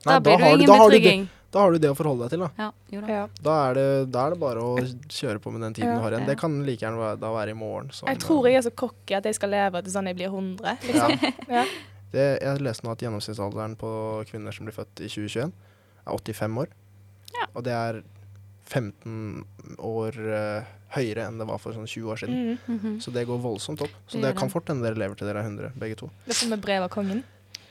[0.06, 1.30] Nei, Da blir det har du- ingen da har du betrygging.
[1.53, 2.49] Da har du det å forholde deg til, da.
[2.57, 3.07] Ja, da.
[3.13, 3.23] Ja.
[3.45, 4.71] Da er det, da er det bare å
[5.13, 5.97] kjøre på med den tiden Ja.
[5.99, 6.25] du har igjen.
[6.31, 7.91] Det kan like gjerne være, da være i morgen.
[7.93, 10.31] Sånn, Jeg tror jeg er så cocky at jeg skal leve til sånn jeg blir
[10.33, 10.65] 100.
[10.65, 11.07] eh, ja.
[11.07, 11.35] Liksom.
[11.59, 11.65] Ja.
[12.11, 13.91] det, Jeg leste nå at gjennomsnittsalderen på
[14.31, 15.53] kvinner som blir født i 2021,
[16.07, 16.67] er 85 år.
[17.37, 17.45] Ja.
[17.53, 18.01] Og det er
[18.65, 19.45] 15
[19.77, 20.63] år uh,
[20.95, 22.35] høyere enn det var for sånn 20 år siden.
[22.65, 22.75] Mm.
[22.79, 22.97] Mhm.
[23.03, 23.93] Så det går voldsomt opp.
[24.07, 26.09] Så Det det kan fort hende dere lever til dere er 100, begge to.
[26.25, 27.23] Det er som med brev av kongen.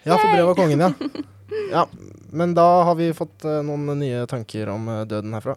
[0.04, 0.92] Ja, for brev av kongen, ja.
[1.72, 1.86] ja.
[2.32, 5.56] Men da har vi fått eh, noen nye tanker om eh, døden herfra.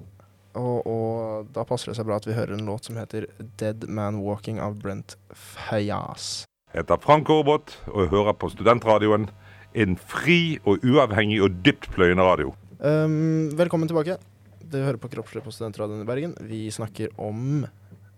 [0.56, 3.28] Og, og da passer det seg bra at vi hører en låt som heter
[3.60, 6.46] 'Dead Man Walking' av Brent Fayas.
[6.72, 9.30] Jeg heter Frank Aarbot og jeg hører på Studentradioen.
[9.76, 12.54] En fri og uavhengig og dyptpløyende radio.
[12.80, 14.16] Um, velkommen tilbake.
[14.64, 16.36] Du hører på Kroppslig på Studentradioen i Bergen.
[16.40, 17.66] Vi snakker om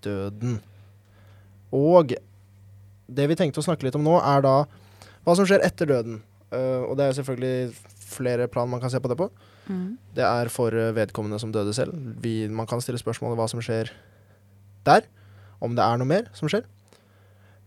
[0.05, 0.59] døden.
[1.73, 2.13] Og
[3.07, 4.55] det vi tenkte å snakke litt om nå, er da
[5.25, 6.21] hva som skjer etter døden.
[6.47, 7.75] Uh, og det er selvfølgelig
[8.07, 9.27] flere plan man kan se på det på.
[9.67, 9.97] Mm.
[10.15, 11.93] Det er for uh, vedkommende som døde selv.
[12.23, 13.91] Vi, man kan stille spørsmål om hva som skjer
[14.88, 15.07] der.
[15.60, 16.63] Om det er noe mer som skjer.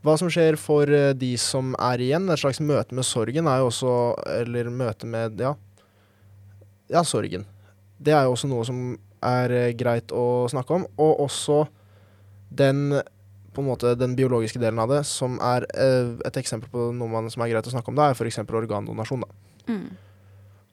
[0.00, 2.30] Hva som skjer for uh, de som er igjen.
[2.32, 3.94] Et slags møte med sorgen er jo også
[4.40, 5.54] Eller møte med Ja,
[6.88, 7.44] ja sorgen.
[8.00, 10.88] Det er jo også noe som er greit å snakke om.
[10.96, 11.66] Og også
[12.48, 12.94] den
[13.54, 17.10] på en måte den biologiske delen av det, som er eh, et eksempel på noe
[17.10, 18.38] man, som er greit å snakke om, da er f.eks.
[18.46, 19.24] organdonasjon.
[19.26, 19.72] da.
[19.72, 19.88] Mm.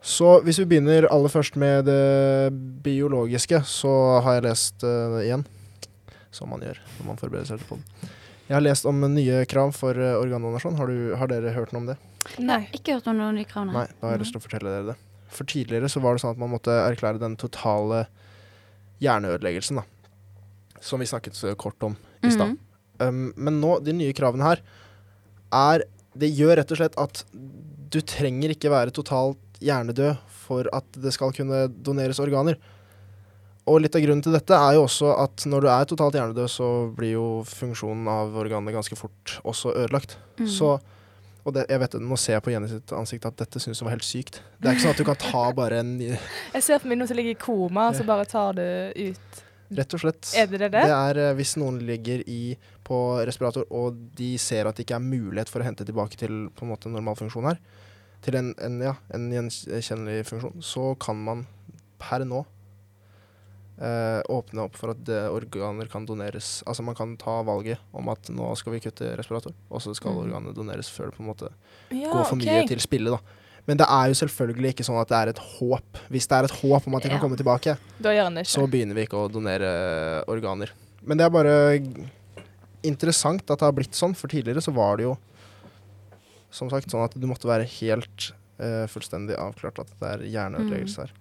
[0.08, 2.54] Så hvis vi begynner aller først med det
[2.86, 5.46] biologiske, så har jeg lest eh, igjen,
[6.32, 8.12] som man gjør når man forbereder seg til det.
[8.48, 10.78] Jeg har lest om nye krav for eh, organdonasjon.
[10.80, 11.98] Har, du, har dere hørt noe om det?
[12.40, 12.62] Nei.
[12.78, 14.94] Ikke hørt om noen nye krav, Nei, da har jeg lyst til å fortelle dere
[14.94, 14.98] det.
[15.34, 18.06] For tidligere så var det sånn at man måtte erklære den totale
[19.04, 20.80] hjerneødeleggelsen, da.
[20.80, 22.54] Som vi snakket så kort om i stad.
[22.54, 22.67] Mhm.
[23.04, 24.64] Um, men nå, de nye kravene her,
[25.54, 25.86] er
[26.18, 27.20] Det gjør rett og slett at
[27.94, 32.58] du trenger ikke være totalt hjernedød for at det skal kunne doneres organer.
[33.68, 36.50] Og litt av grunnen til dette er jo også at når du er totalt hjernedød,
[36.50, 40.18] så blir jo funksjonen av organene ganske fort også ødelagt.
[40.40, 40.48] Mm.
[40.52, 40.78] Så
[41.48, 43.80] og det, jeg vet det, Nå ser jeg på Jenny sitt ansikt at dette syns
[43.80, 44.42] hun var helt sykt.
[44.60, 47.08] Det er ikke sånn at du kan ta bare en Jeg ser for meg noen
[47.08, 48.66] som ligger i koma, og så bare tar du
[49.00, 49.44] ut
[49.76, 50.30] Rett og slett.
[50.40, 50.84] Er dere det?
[50.88, 52.56] Det er eh, hvis noen ligger i,
[52.88, 56.46] på respirator, og de ser at det ikke er mulighet for å hente tilbake til
[56.56, 57.60] på en måte normal funksjon her,
[58.24, 61.44] til en, en, ja, en gjenkjennelig funksjon, så kan man
[62.02, 62.40] per nå
[63.84, 66.62] eh, åpne opp for at organer kan doneres.
[66.64, 70.16] Altså man kan ta valget om at nå skal vi kutte respirator, og så skal
[70.16, 70.24] mm.
[70.24, 71.52] organet doneres før det på en måte
[71.92, 72.56] Ja, går for okay.
[72.56, 73.18] mye til spille.
[73.18, 73.44] da.
[73.68, 76.02] Men det er jo selvfølgelig ikke sånn at det er et håp.
[76.14, 77.18] Hvis det er et håp om at de Ja.
[77.18, 77.78] kan komme tilbake,
[78.48, 80.72] så begynner vi ikke å donere organer.
[81.04, 81.56] Men det er bare
[82.84, 85.18] interessant at det har blitt sånn, for tidligere så var det jo
[86.50, 91.04] som sagt sånn at du måtte være helt uh, fullstendig avklart at det er hjerneødeleggelse
[91.04, 91.12] her.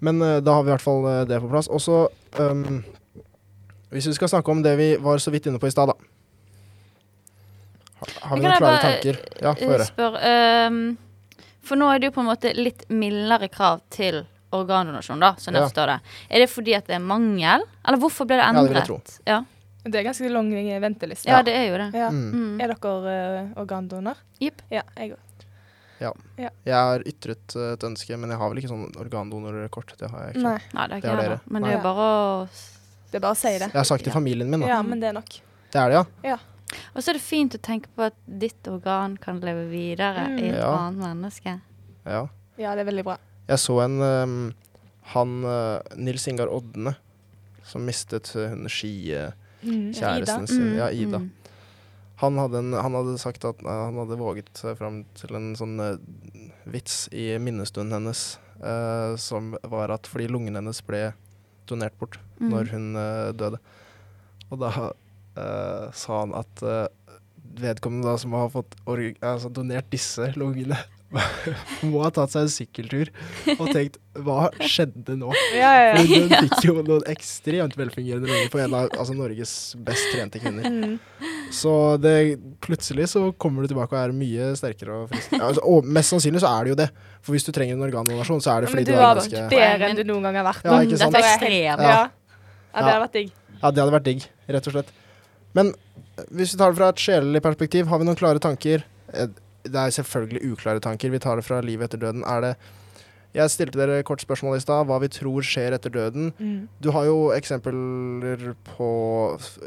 [0.00, 1.68] Men uh, da har vi i hvert fall uh, det på plass.
[1.68, 2.06] Og så
[2.38, 2.84] um,
[3.90, 5.96] Hvis vi skal snakke om det vi var så vidt inne på i stad, da.
[7.98, 9.20] Har, har vi noen klare tanker?
[9.42, 9.86] Ja, få eh, høre.
[9.88, 10.82] Spør, ehm,
[11.68, 14.22] for nå er det jo på en måte litt mildere krav til
[14.56, 15.68] organdonasjon, da, som jeg Ja.
[15.68, 16.00] forstår det.
[16.30, 18.56] Er det fordi at det er mangel, eller hvorfor ble det endret?
[18.56, 19.22] Ja, det vil jeg tro.
[19.26, 19.44] Ja,
[19.88, 20.50] Det er ganske lang
[20.82, 21.28] venteliste.
[21.28, 21.94] ja, det er jo det.
[21.94, 22.10] Ja.
[22.10, 22.32] Mm.
[22.32, 22.60] Mm.
[22.60, 24.16] Er dere uh, organdonor?
[24.40, 24.60] Jepp.
[24.70, 25.18] Ja, jeg òg.
[26.64, 29.96] Jeg har ytret uh, et ønske, men jeg har vel ikke sånn organdonorkort.
[29.98, 30.42] Det har jeg ikke.
[30.42, 31.40] Nei, Nei, det er Det har dere.
[31.46, 32.48] Men det er jo bare å
[33.08, 33.70] det er bare å si det.
[33.72, 34.68] Jeg har sagt til familien min, da.
[34.68, 35.38] Ja, men det er nok.
[35.72, 36.34] Det er det, ja?
[36.34, 36.36] ja.
[36.94, 40.38] Og så er det fint å tenke på at ditt organ kan leve videre Mm.
[40.38, 40.72] i et Ja.
[40.76, 41.60] annet menneske.
[42.06, 42.28] ja.
[42.58, 43.16] Ja, det er veldig bra.
[43.48, 44.54] Jeg så en um,
[45.14, 46.96] Han uh, Nils Ingar Odne,
[47.64, 49.90] som mistet uh, hun skikjæresten Mm.
[50.22, 50.46] Ida.
[50.46, 50.76] sin.
[50.76, 51.18] Ja, Ida.
[51.18, 51.30] Mm.
[52.16, 55.54] Han, hadde en, han hadde sagt at uh, han hadde våget seg fram til en
[55.56, 55.96] sånn uh,
[56.66, 61.12] vits i minnestunden hennes, uh, som var at fordi lungene hennes ble
[61.66, 62.50] donert bort Mm.
[62.52, 63.58] når hun uh, døde.
[64.52, 64.92] Og da
[65.38, 66.86] uh, sa han at uh,
[67.58, 70.78] vedkommende da som har fått altså donert disse lungene,
[71.88, 73.08] må ha tatt seg en sykkeltur
[73.54, 75.30] og tenkt hva skjedde nå?
[75.56, 76.18] Ja, ja, For ja.
[76.26, 79.54] hun fikk jo noen ekstremt velfungerende lunger på en av altså, Norges
[79.86, 80.68] best trente kvinner.
[80.68, 80.98] Mm.
[81.54, 81.72] Så
[82.02, 82.12] det,
[82.64, 85.32] plutselig så kommer du tilbake og er mye sterkere og frisk.
[85.38, 86.90] Altså, og mest sannsynlig så er det jo det.
[87.22, 89.48] For hvis du trenger en organdonasjon, så er det Men fordi du du er ganske
[89.54, 90.68] bedre enn du noen gang har vært.
[90.68, 91.16] Ja, ikke sant?
[91.16, 91.88] Dette er ekstremt.
[91.88, 91.98] Ja.
[92.04, 93.36] ja, det hadde vært digg.
[93.58, 94.96] Ja, det hadde vært digg, rett og slett.
[95.58, 98.86] Men eh, hvis vi tar det fra et sjelelig perspektiv, har vi noen klare tanker?
[99.12, 99.28] Eh,
[99.68, 101.10] Det er selvfølgelig uklare tanker.
[101.12, 102.22] Vi tar det fra livet etter døden.
[102.24, 102.52] Er det
[103.36, 104.86] Jeg stilte dere kort spørsmål i stad.
[104.88, 106.30] Hva vi tror skjer etter døden.
[106.40, 106.68] Mm.
[106.80, 108.88] Du har jo eksempler på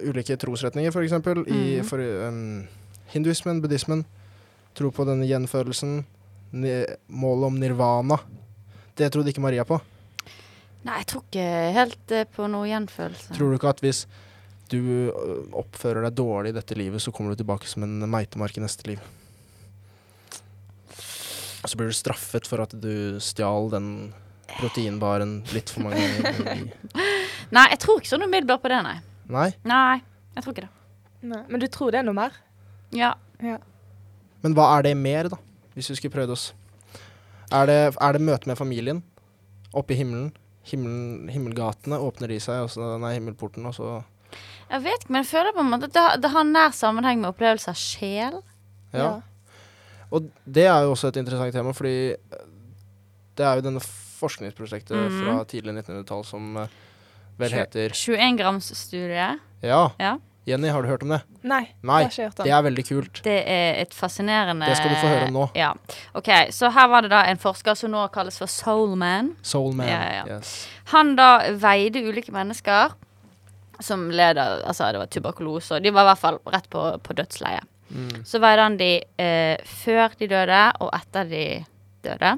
[0.01, 1.11] ulike trosretninger, f.eks.
[1.11, 1.85] eksempel I Mhm.
[1.85, 2.67] for, um,
[3.13, 4.05] hinduismen, buddhismen.
[4.73, 6.05] Tro på denne gjenfødelsen.
[6.53, 8.17] Målet om nirvana.
[8.95, 9.79] Det trodde ikke Maria på.
[10.83, 13.35] Nei, jeg tror ikke helt eh, på noe gjenfølelse.
[13.37, 14.05] Tror du ikke at hvis
[14.71, 15.11] du
[15.57, 18.87] oppfører deg dårlig i dette livet, så kommer du tilbake som en meitemark i neste
[18.89, 19.01] liv?
[21.61, 23.89] Og så blir du straffet for at du stjal den
[24.57, 26.63] proteinbaren litt for mange ganger.
[27.55, 28.97] Nei, jeg tror ikke sånn umiddelbart på det, nei.
[29.31, 29.49] Nei?
[29.67, 29.99] Nei,
[30.35, 30.73] jeg tror ikke det.
[31.31, 31.43] Nei.
[31.51, 32.35] Men du tror det er noe mer?
[32.95, 33.13] Ja.
[34.41, 35.39] Men hva er det mer, da?
[35.75, 36.45] Hvis vi skulle prøvd oss.
[37.51, 39.01] Er det, er det møte med familien?
[39.75, 40.31] Oppe i himmelen?
[40.67, 43.93] Himmel, Himmelgatene åpner de seg, og så, nei, himmelporten, og så
[44.71, 46.71] Jeg vet ikke, men jeg føler på en måte at det, har- det har nær
[46.75, 48.39] sammenheng med opplevelse av sjel.
[48.95, 49.09] Ja.
[50.11, 52.47] Og det er jo også et interessant tema, fordi eh,
[53.37, 55.19] det er jo denne forskningsprosjektet mm.
[55.21, 56.73] fra tidlig 1900-tall som eh,
[57.39, 59.39] vel heter 21-gramsstudiet.
[59.63, 59.85] Ja.
[59.99, 60.17] Ja.
[60.47, 61.19] Jenny, har du hørt om det?
[61.45, 61.67] Nei.
[61.85, 62.45] Nei, det har ikke hørt om.
[62.47, 63.19] det er veldig kult.
[63.27, 65.43] Det er et fascinerende Det skal du få høre om nå.
[65.55, 65.69] Ja.
[66.17, 69.35] OK, så her var det da en forsker som nå kalles for Soulman.
[69.45, 69.91] Soul Man.
[69.91, 70.39] Ja, ja, ja.
[70.39, 70.55] Yes.
[70.95, 71.29] Han da
[71.61, 72.97] veide ulike mennesker
[73.85, 76.85] som led av Altså, det var tuberkulose, og de var i hvert fall rett på,
[77.03, 77.67] på dødsleiet.
[77.91, 78.23] Mm.
[78.27, 81.45] Så veide han de eh, før de døde, og etter de
[82.05, 82.37] døde.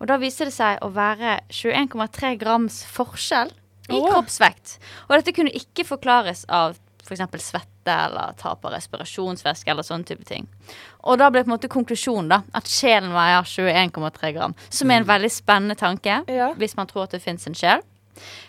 [0.00, 3.52] Og da viste det seg å være 21,3 grams forskjell
[3.90, 4.08] i oh.
[4.10, 4.78] kroppsvekt.
[5.08, 7.22] Og dette kunne ikke forklares av f.eks.
[7.42, 10.46] svette eller tap av respirasjonsvæske eller sånne type ting.
[11.02, 15.02] Og da ble på en måte konklusjonen da at sjelen veier 21,3 gram, som er
[15.02, 16.52] en veldig spennende tanke Ja.
[16.58, 17.82] hvis man tror at det fins en sjel.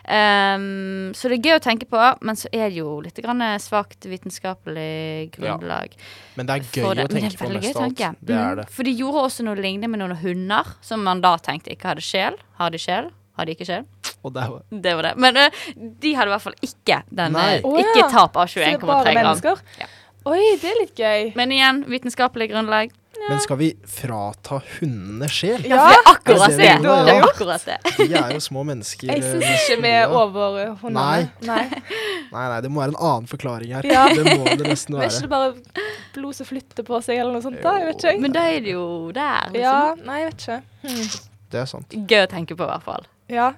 [0.06, 3.41] Ehm, så det er gøy å tenke på, men så er det jo litt grann
[3.63, 5.95] svakt vitenskapelig grunnlag.
[6.36, 7.08] Men det er gøy det.
[7.08, 7.97] å tenke på mest av alt.
[8.19, 8.56] Det er Mm.
[8.62, 8.69] det.
[8.69, 12.02] For de gjorde også noe lignende med noen hunder, som man da tenkte ikke hadde
[12.02, 12.38] sjel.
[12.60, 13.12] Har de sjel?
[13.38, 13.86] Har de ikke sjel?
[14.23, 14.62] Og det var...
[14.69, 15.13] Det var det.
[15.17, 17.60] Men uh, de hadde i hvert fall ikke den oh, ja.
[17.82, 18.10] Ikke ja.
[18.10, 19.63] tap av Så det er 21,3 bare gram.
[19.80, 19.88] Ja.
[20.23, 21.32] Oi, det er litt gøy.
[21.36, 22.93] Men igjen, vitenskapelig grunnlag.
[23.30, 25.63] Men skal vi frata hundene sjel?
[25.69, 26.58] Ja, det er akkurat det.
[26.58, 27.78] det det Det er akkurat det.
[27.99, 29.12] De er jo små mennesker.
[29.13, 31.06] Jeg syns eh, ikke vi er over eh, hundene.
[31.06, 31.47] Nei.
[31.47, 31.84] Nei.
[32.34, 33.86] Nei, nei, det må være en annen forklaring her.
[33.86, 34.08] Ja.
[34.10, 35.06] Det må det nesten være.
[35.13, 37.60] Det er ikke det bare blod som flytter på seg, eller noe sånt?
[37.62, 37.76] da?
[37.78, 38.23] Jeg vet ikke.
[38.26, 39.62] Men da er det jo der, liksom.
[39.62, 40.60] Ja, nei, jeg vet ikke.
[40.84, 41.32] Hmm.
[41.54, 41.97] Det er sant.
[42.10, 43.06] Gøy å tenke på, i hvert fall.
[43.30, 43.52] Ja.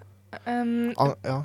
[0.43, 1.37] Um, An ja.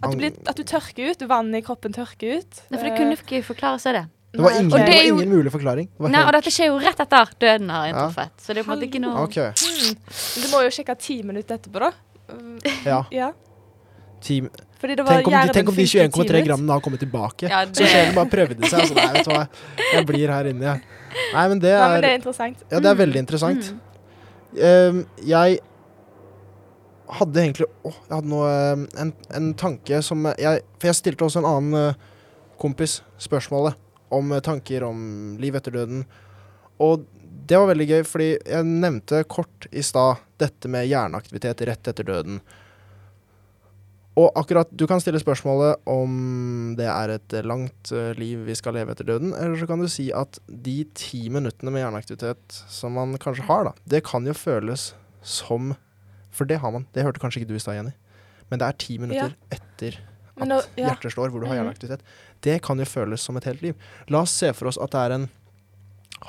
[0.00, 1.24] at, du blir, at du tørker ut.
[1.28, 2.62] Vannet i kroppen tørker ut.
[2.70, 4.06] Nei, for det Eh, kunne ikke forklare seg det.
[4.32, 5.88] Det var ingen, det er jo- ingen mulig forklaring.
[5.98, 8.08] Det Nei, og dette skjer jo rett etter døden har Ja.
[8.36, 9.52] Så det er på en måte ikke noe okay.
[9.52, 9.96] mm.
[10.36, 11.92] Men Du må jo sjekke ti minutter etterpå, da.
[12.28, 13.04] Um, Ja.
[13.10, 13.32] Ja.
[14.20, 14.50] Team.
[14.78, 16.80] Fordi det var Tenk om, de, tenk om de funker i ti 21,3 grammene har
[16.80, 17.48] kommet tilbake.
[17.48, 18.80] Ja, Så det- sjelen bare prøvde seg.
[18.80, 19.48] Altså, nei, vet du hva.
[19.92, 20.82] Jeg blir her inne, jeg.
[21.32, 22.62] Nei, men det Nei, men det er er interessant.
[22.70, 23.72] Ja, det er veldig interessant.
[23.72, 23.80] Mm.
[24.58, 25.58] Ehm, jeg
[27.08, 31.24] hadde egentlig Åh, jeg hadde noe ehm, en, en tanke som jeg For jeg stilte
[31.26, 31.92] også en annen uh,
[32.60, 33.76] kompis spørsmålet
[34.14, 36.04] om eh, tanker om liv etter døden.
[36.82, 37.06] Og
[37.48, 42.06] det var veldig gøy, fordi jeg nevnte kort i stad dette med hjerneaktivitet rett etter
[42.06, 42.40] døden.
[44.18, 48.74] Og akkurat Du kan stille spørsmålet om det er et langt eh, liv vi skal
[48.78, 52.98] leve etter døden, eller så kan du si at de ti minuttene med hjerneaktivitet som
[52.98, 54.92] man kanskje har, da, det kan jo føles
[55.22, 55.74] som
[56.30, 56.84] For det har man.
[56.94, 57.90] Det hørte kanskje ikke du i stad, Jenny.
[58.50, 59.96] Men det er ti minutter etter
[60.38, 60.88] at Men nå- ja.
[60.92, 61.60] hjertet slår, hvor du har Mhm.
[61.64, 62.00] hjerneaktivitet.
[62.40, 63.74] Det kan jo føles som et helt liv.
[64.08, 65.28] La oss se for oss at det er en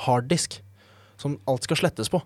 [0.05, 0.59] harddisk
[1.17, 2.21] som alt skal slettes på.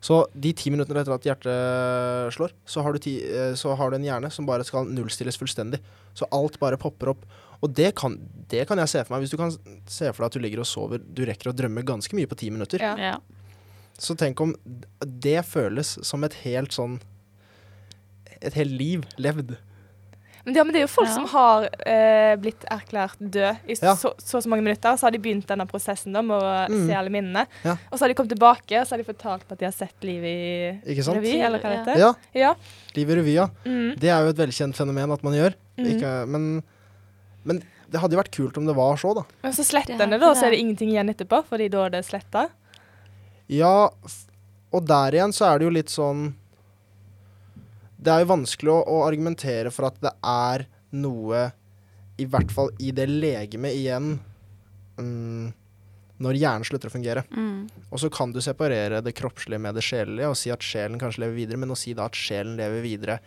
[0.00, 3.90] Så de ti minuttene etter at hjertet slår, så har, du ti, eh, så har
[3.90, 5.80] du en hjerne som bare skal nullstilles fullstendig.
[6.16, 7.26] Så alt bare popper opp.
[7.62, 8.14] Og det kan,
[8.48, 9.26] det kan jeg se for meg.
[9.26, 9.50] Hvis du kan
[9.86, 12.38] se for deg at du ligger og sover, du rekker å drømme ganske mye på
[12.40, 12.80] ti minutter.
[12.80, 12.94] Ja.
[12.96, 13.18] Ja.
[14.00, 14.54] Så tenk om
[15.04, 17.00] det føles som et helt sånn
[18.42, 19.58] Et helt liv levd.
[20.50, 21.14] Men, ja, men det er jo folk Ja.
[21.14, 23.92] som har eh, blitt erklært død i Ja.
[23.94, 24.96] så, så og så mange minutter.
[24.98, 26.86] Så har de begynt denne prosessen da, med å Mm.
[26.88, 27.44] se alle minnene.
[27.62, 27.76] Ja.
[27.92, 29.94] Og så har de kommet tilbake og så har de fortalt at de har sett
[30.02, 30.26] livet
[30.90, 31.98] i revy, eller hva det heter.
[32.02, 32.10] Ja.
[32.34, 32.54] Ja.
[32.96, 33.46] Liv i revy, ja.
[33.64, 33.94] Mm.
[34.00, 35.54] Det er jo et velkjent fenomen at man gjør.
[35.78, 35.86] Mm.
[35.94, 36.48] Ikke, men,
[37.44, 39.22] men det hadde jo vært kult om det var så, da.
[39.44, 40.58] Men så sletter er det, da, så er det.
[40.58, 42.48] det ingenting igjen etterpå, fordi da er det sletta.
[43.50, 44.26] Ja, f-
[44.72, 46.34] og der igjen så er det jo litt sånn
[48.00, 51.50] Det er jo vanskelig å, å argumentere for at det er noe,
[52.20, 54.14] i hvert fall i det legemet igjen,
[55.00, 55.50] um,
[56.20, 57.22] når hjernen slutter å fungere.
[57.32, 57.68] Mm.
[57.90, 61.22] Og så kan du separere det kroppslige med det sjelelige og si at sjelen kanskje
[61.24, 63.18] lever videre, men å si da at sjelen lever videre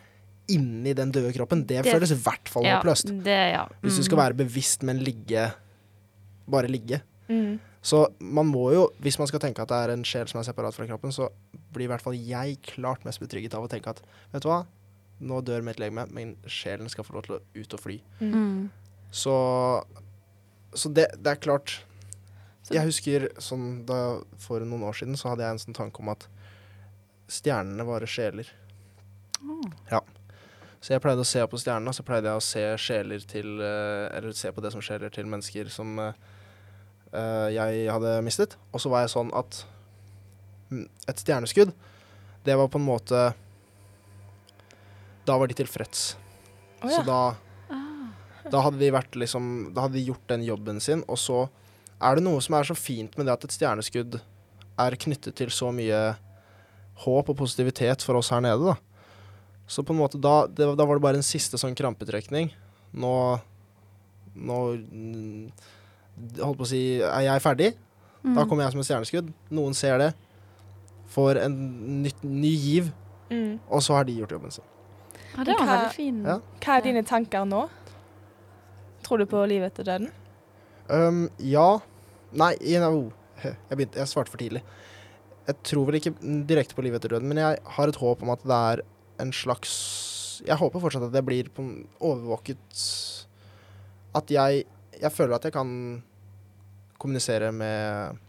[0.53, 3.07] inni den døde kroppen, det, Det- føles i hvert fall Ja, oppløst.
[3.23, 3.65] det, ja.
[3.81, 4.07] Hvis du Mm.
[4.09, 5.53] skal være bevisst, men ligge
[6.45, 7.01] Bare ligge.
[7.29, 7.57] Mm.
[7.83, 10.47] Så man må jo, hvis man skal tenke at det er en sjel som er
[10.47, 11.27] separat fra kroppen, så
[11.75, 13.99] blir i hvert fall jeg klart mest betrygget av å tenke at
[14.31, 14.61] vet du hva,
[15.23, 17.97] nå dør mitt legeme, men sjelen skal få lov til å ut og fly.
[18.23, 18.69] Mm.
[19.13, 19.35] Så,
[20.73, 21.75] så det, det er klart
[22.71, 26.09] Jeg husker sånn da for noen år siden så hadde jeg en sånn tanke om
[26.15, 26.25] at
[27.29, 28.47] stjernene var sjeler.
[29.91, 29.99] Ja.
[30.83, 34.07] Så jeg pleide å se på stjernene, så pleide jeg å se sjeler til eh,
[34.17, 36.15] Eller se på det som sjeler til mennesker som eh,
[37.13, 38.57] jeg hadde mistet.
[38.73, 39.63] Og så var jeg sånn at
[40.71, 41.73] mm, et stjerneskudd,
[42.43, 43.19] det var på en måte
[45.23, 46.17] Da var de tilfreds.
[46.83, 47.21] Å Så da
[48.51, 51.45] da hadde de vært liksom Da hadde de gjort den jobben sin, og så
[52.03, 54.17] er det noe som er så fint med det at et stjerneskudd
[54.83, 55.99] er knyttet til så mye
[57.05, 58.75] håp og positivitet for oss her nede, da.
[59.69, 62.51] Så på en måte da, det, da var det bare en siste sånn krampetrekning.
[62.99, 63.13] Nå
[64.33, 65.47] Nå mm,
[66.39, 67.71] Holdt på å si Er jeg ferdig?
[68.23, 68.35] Mm.
[68.37, 69.31] Da kommer jeg som et stjerneskudd.
[69.51, 70.11] Noen ser det.
[71.13, 71.55] Får en
[72.03, 72.91] nytt, ny giv,
[73.29, 73.59] Mm.
[73.69, 74.63] og så har de gjort jobben sin.
[75.35, 76.23] Ja, det var Hva- veldig fin.
[76.23, 76.39] Ja.
[76.61, 77.69] Hva er dine tanker nå?
[79.03, 80.11] Tror du på livet etter døden?
[80.89, 81.79] Um, ja.
[82.31, 83.11] Nei, you
[83.43, 84.61] jeg, begynte, jeg svarte for tidlig.
[85.47, 86.13] Jeg tror vel ikke
[86.47, 88.81] direkte på livet etter døden, men jeg har et håp om at det er
[89.19, 91.49] en slags Jeg håper fortsatt at jeg blir
[92.01, 92.57] overvåket
[94.15, 94.65] At jeg
[95.03, 95.69] Jeg føler at jeg kan
[97.01, 98.19] kommunisere med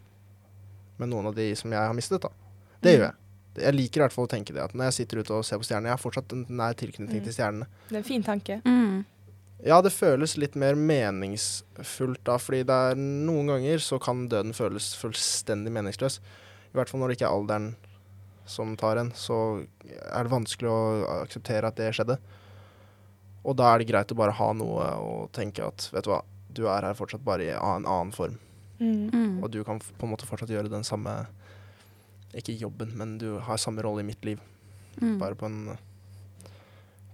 [0.98, 2.28] med noen av de som jeg har mistet, da.
[2.80, 3.00] Det Mm.
[3.00, 3.14] gjør jeg.
[3.64, 4.62] Jeg liker i hvert fall å tenke det.
[4.62, 7.18] At når jeg sitter ute og ser på stjernene Jeg har fortsatt en nær tilknytning
[7.20, 7.24] Mm.
[7.24, 7.66] til stjernene.
[7.88, 8.62] Det er en fin tanke.
[8.64, 9.04] Mm.
[9.64, 14.52] Ja, det føles litt mer meningsfullt da, fordi det er noen ganger så kan døden
[14.52, 16.18] føles fullstendig meningsløs.
[16.20, 17.76] I hvert fall når det ikke er alderen
[18.46, 22.18] som tar en, så er det vanskelig å akseptere at det skjedde.
[23.44, 26.22] Og da er det greit å bare ha noe og tenke at vet du hva,
[26.54, 28.38] du er her fortsatt bare i en annen form.
[28.80, 29.10] Mm.
[29.14, 29.34] Mm.
[29.44, 31.12] Og du kan på en måte fortsatt gjøre den samme
[32.34, 34.40] Ikke jobben, men du har samme rolle i mitt liv.
[35.00, 35.18] Mm.
[35.20, 35.76] Bare på en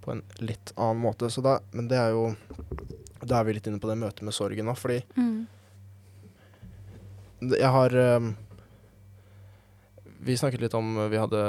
[0.00, 1.28] På en litt annen måte.
[1.30, 2.30] Så da, men det er jo
[3.20, 5.46] Da er vi litt inne på det møtet med sorgen nå, fordi Mm.
[7.56, 8.30] jeg har um,
[10.24, 11.42] Vi snakket litt om Vi hadde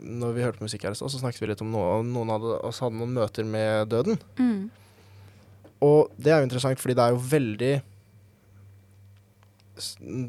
[0.00, 2.44] Når vi hørte musikk her i stad, så snakket vi litt om noe, noen av
[2.68, 4.18] oss hadde noen møter med døden.
[4.40, 4.70] Mm.
[5.82, 7.74] Og det er jo interessant, fordi det er jo veldig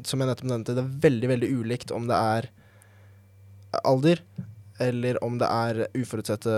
[0.08, 2.50] Som jeg nettopp nevnte, det er veldig, veldig ulikt om det er
[3.84, 4.22] alder,
[4.80, 6.52] eller om det er uforutsette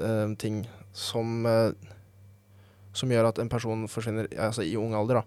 [0.00, 1.70] uh, ting som uh,
[2.94, 5.24] Som gjør at en person forsvinner altså i ung alder, da.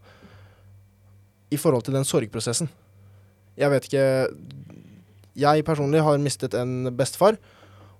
[1.52, 2.68] I forhold til den sorgprosessen.
[3.58, 4.06] Jeg vet ikke
[5.38, 7.38] Jeg personlig har mistet en bestefar,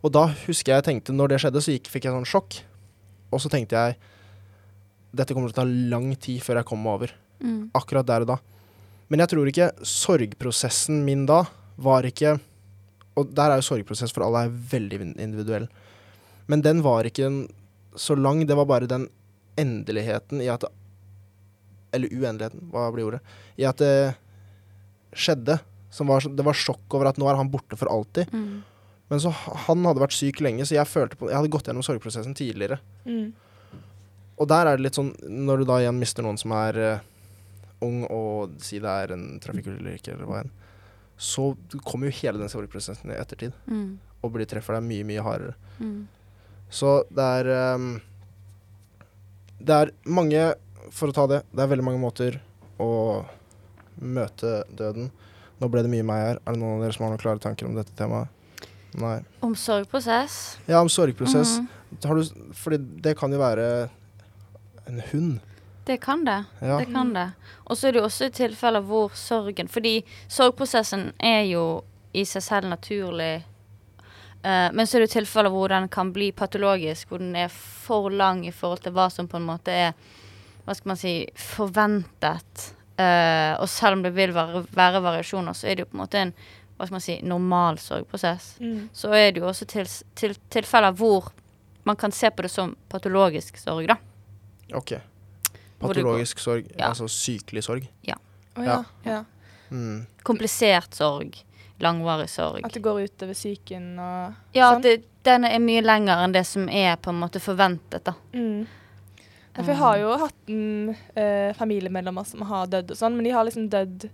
[0.04, 2.60] og da husker jeg tenkte Når det skjedde, så gikk, fikk jeg sånn sjokk.
[3.32, 3.98] Og så tenkte jeg
[5.16, 7.14] dette kommer til å ta lang tid før jeg kommer meg over.
[7.44, 7.60] Mm.
[7.78, 8.38] Akkurat der og da.
[9.08, 11.44] Men jeg tror ikke sorgprosessen min da
[11.78, 12.40] var ikke
[13.18, 15.68] Og der er jo sorgprosess for alle er veldig individuell.
[16.50, 17.40] Men den var ikke en,
[17.98, 18.44] så lang.
[18.46, 19.08] Det var bare den
[19.58, 20.68] endeligheten i at
[21.96, 23.22] Eller uendeligheten, hva blir ordet?
[23.58, 24.18] I at det
[25.18, 25.58] skjedde.
[25.90, 28.30] Som var, det var sjokk over at nå er han borte for alltid.
[28.36, 28.62] Mm.
[29.10, 31.86] Men så han hadde vært syk lenge, så jeg følte på Jeg hadde gått gjennom
[31.86, 32.78] sorgprosessen tidligere.
[33.08, 33.32] Mm.
[34.38, 37.06] Og der er det litt sånn Når du da igjen mister noen som er uh,
[37.86, 40.52] ung, og si det er en trafikkulykke eller hva enn,
[41.18, 41.52] så
[41.86, 43.56] kommer jo hele den sorgprosessen i ettertid.
[43.66, 43.98] Mm.
[44.22, 45.56] Og blir treffer deg mye, mye hardere.
[45.82, 46.06] Mm.
[46.70, 47.92] Så det er um,
[49.58, 50.42] Det er mange
[50.92, 52.40] For å ta det, det er veldig mange måter
[52.82, 53.24] å
[53.98, 55.08] møte døden.
[55.58, 56.42] Nå ble det mye meg her.
[56.46, 58.30] Er det noen av dere som har noen klare tanker om dette temaet?
[59.02, 59.18] Nei.
[59.46, 60.58] Om sorgprosess?
[60.70, 61.58] Ja, om sorgprosess.
[61.58, 61.68] Mm
[62.02, 62.16] -hmm.
[62.16, 63.90] du, fordi det kan jo være
[64.88, 65.40] en hund.
[65.88, 66.44] Det kan det.
[66.60, 66.80] Ja.
[66.80, 67.30] Det kan det.
[67.64, 72.44] Og så er det jo også tilfeller hvor sorgen Fordi sorgprosessen er jo i seg
[72.44, 73.46] selv naturlig.
[74.44, 77.48] Uh, men så er det jo tilfeller hvor den kan bli patologisk, hvor den er
[77.54, 79.94] for lang i forhold til hva som på en måte er
[80.68, 82.64] Hva skal man si forventet.
[83.00, 86.02] Uh, og selv om det vil være, være variasjoner, så er det jo på en
[86.02, 86.34] måte en
[86.78, 88.58] hva skal man si, normal sorgprosess.
[88.60, 88.90] Mm.
[88.94, 91.32] Så er det jo også til, til, tilfeller hvor
[91.88, 93.96] man kan se på det som patologisk sorg, da.
[94.76, 94.94] OK.
[95.80, 96.90] Patologisk sorg, Ja.
[96.90, 97.88] altså sykelig sorg.
[98.08, 98.16] Ja.
[98.58, 98.84] Ja.
[99.06, 99.24] ja.
[99.70, 100.06] Mm.
[100.24, 101.36] Komplisert sorg.
[101.80, 102.64] Langvarig sorg.
[102.66, 104.78] At det går utover psyken og Ja, sånn.
[104.78, 108.16] at det, den er mye lenger enn det som er på en måte forventet, da.
[108.34, 108.66] Mm.
[109.58, 113.26] Ja, for jeg har jo hatt en, eh, familiemedlemmer som har dødd og sånn, men
[113.26, 114.10] de har liksom dødd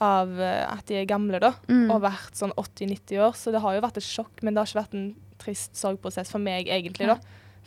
[0.00, 1.52] av eh, at de er gamle, da.
[1.68, 1.88] Mm.
[1.90, 4.66] Og vært sånn 80-90 år, så det har jo vært et sjokk, men det har
[4.70, 7.18] ikke vært en trist sorgprosess for meg, egentlig, da.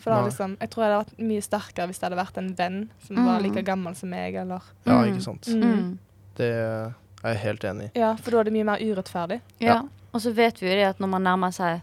[0.01, 2.53] For da, liksom, jeg tror det hadde vært mye sterkere hvis det hadde vært en
[2.57, 3.43] venn som var Mm.
[3.43, 5.13] like gammel som meg, eller Ja, Mm.
[5.13, 5.47] ikke sant.
[5.47, 5.61] Mm.
[5.61, 5.97] Mm.
[6.35, 7.99] Det er jeg helt enig i.
[7.99, 9.41] Ja, for da er det mye mer urettferdig.
[9.59, 9.81] Ja.
[10.13, 11.81] Og så vet vi jo det at når man nærmer seg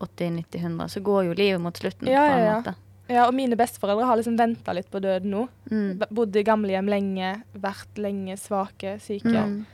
[0.00, 2.60] 80-90-100, så går jo livet mot slutten Ja, på en ja, ja.
[2.62, 2.74] måte.
[3.10, 5.48] Ja, og mine besteforeldre har liksom venta litt på døden nå.
[5.70, 5.98] Mm.
[5.98, 9.32] B- Bodd i gamlehjem lenge, vært lenge svake, syke.
[9.32, 9.66] Mm.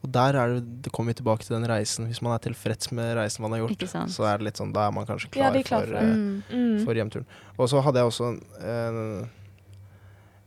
[0.00, 2.06] Og der er det, det kommer vi tilbake til den reisen.
[2.08, 4.86] Hvis man er tilfreds med reisen man har gjort, så er det litt sånn, da
[4.88, 6.14] er man kanskje klar, er klar for, for eh.
[6.14, 6.38] Mm.
[6.48, 6.78] Mm.
[6.86, 7.26] for hjemturen.
[7.58, 8.30] Og så hadde jeg også
[8.64, 9.02] eh,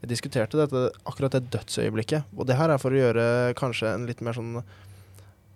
[0.04, 2.26] Jeg diskuterte dette, akkurat det dødsøyeblikket.
[2.36, 3.28] Og det her er for å gjøre
[3.60, 4.58] kanskje en litt mer sånn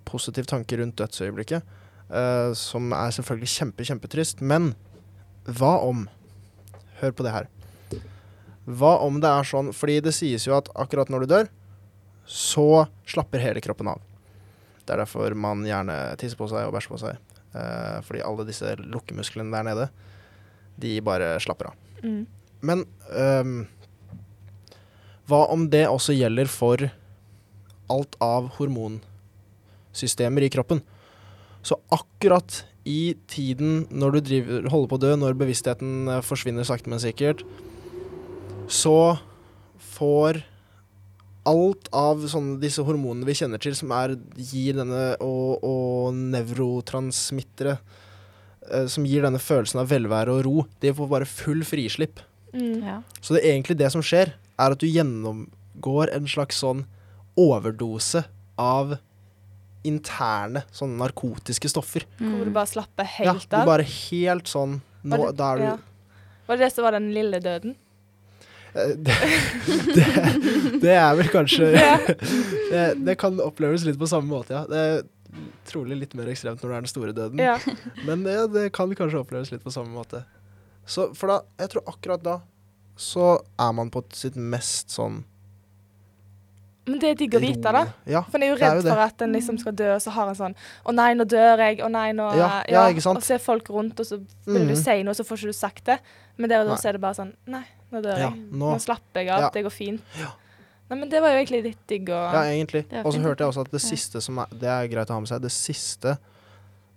[0.07, 1.65] positiv tanke rundt dødsøyeblikket.
[2.13, 4.41] eh, som er selvfølgelig kjempe, kjempetrist.
[4.41, 4.75] Men
[5.47, 6.07] hva om
[6.97, 7.45] Hør på det her.
[8.65, 11.49] Hva om det er sånn Fordi det sies jo at akkurat når du dør,
[12.27, 14.03] så slapper hele kroppen av.
[14.83, 17.17] Det er derfor man gjerne tisser på seg og bæsjer på seg.
[17.55, 19.87] Eh, fordi alle disse lukkemusklene der nede,
[20.77, 21.81] de bare slapper av.
[22.03, 22.23] Mm.
[22.67, 23.57] Men um,
[25.27, 26.87] hva om det også gjelder for
[27.91, 30.83] alt av hormonsystemer i kroppen?
[31.65, 36.91] Så akkurat i tiden når du driver, holder på å dø, når bevisstheten forsvinner sakte,
[36.91, 37.43] men sikkert,
[38.71, 39.17] så
[39.97, 40.43] får
[41.47, 47.77] alt av sånne, disse hormonene vi kjenner til, som er, gir denne og, og nevrotransmittere,
[48.71, 52.19] eh, som gir denne følelsen av velvære og ro, de får bare full frislipp.
[52.53, 52.83] Mm.
[52.83, 52.99] Ja.
[53.21, 56.85] Så det er egentlig det som skjer, er at du gjennomgår en slags sånn
[57.37, 58.23] overdose
[58.59, 58.97] av
[59.87, 62.03] interne sånne narkotiske stoffer.
[62.19, 62.53] Hvor du Mm.
[62.55, 63.59] bare slapper helt av?
[63.59, 65.77] Ja, du bare helt sånn nå, Var det- Da er du ja.
[66.47, 67.75] Var det det som var den lille døden?
[68.77, 69.15] Det,
[69.95, 71.69] det, det er vel kanskje
[72.71, 74.63] det, det kan oppleves litt på samme måte, ja.
[74.69, 75.05] Det er
[75.69, 77.41] trolig litt mer ekstremt når det er den store døden.
[77.43, 77.57] Ja.
[78.07, 80.23] Men det, det kan kanskje oppleves litt på samme måte.
[80.87, 82.37] Så for da, jeg tror akkurat da
[82.97, 85.19] så er man på sitt mest sånn
[86.87, 87.81] Men det er digg å vite, da.
[88.09, 90.01] Ja, For en er jo redd er jo for at en liksom skal dø, og
[90.01, 90.55] så har en sånn
[90.87, 91.81] Å nei, nå dør jeg.
[91.83, 92.85] Å nei, nå Ja, ja?
[93.11, 94.17] Og så er folk rundt, og så
[94.47, 94.71] vil Mhm.
[94.71, 95.99] du si noe, så får ikke du sagt det.
[96.37, 98.43] Men der og da er det bare sånn Nei, nå dør Ja, jeg.
[98.51, 99.41] nå- slapper jeg av.
[99.41, 99.49] Ja.
[99.53, 100.01] Det går fint.
[100.19, 100.31] Ja.
[100.89, 102.85] Nei, men det var jo egentlig litt digg å Ja, egentlig.
[103.03, 105.19] Og så hørte jeg også at det siste som er Det er greit å ha
[105.19, 105.41] med seg.
[105.41, 106.17] Det siste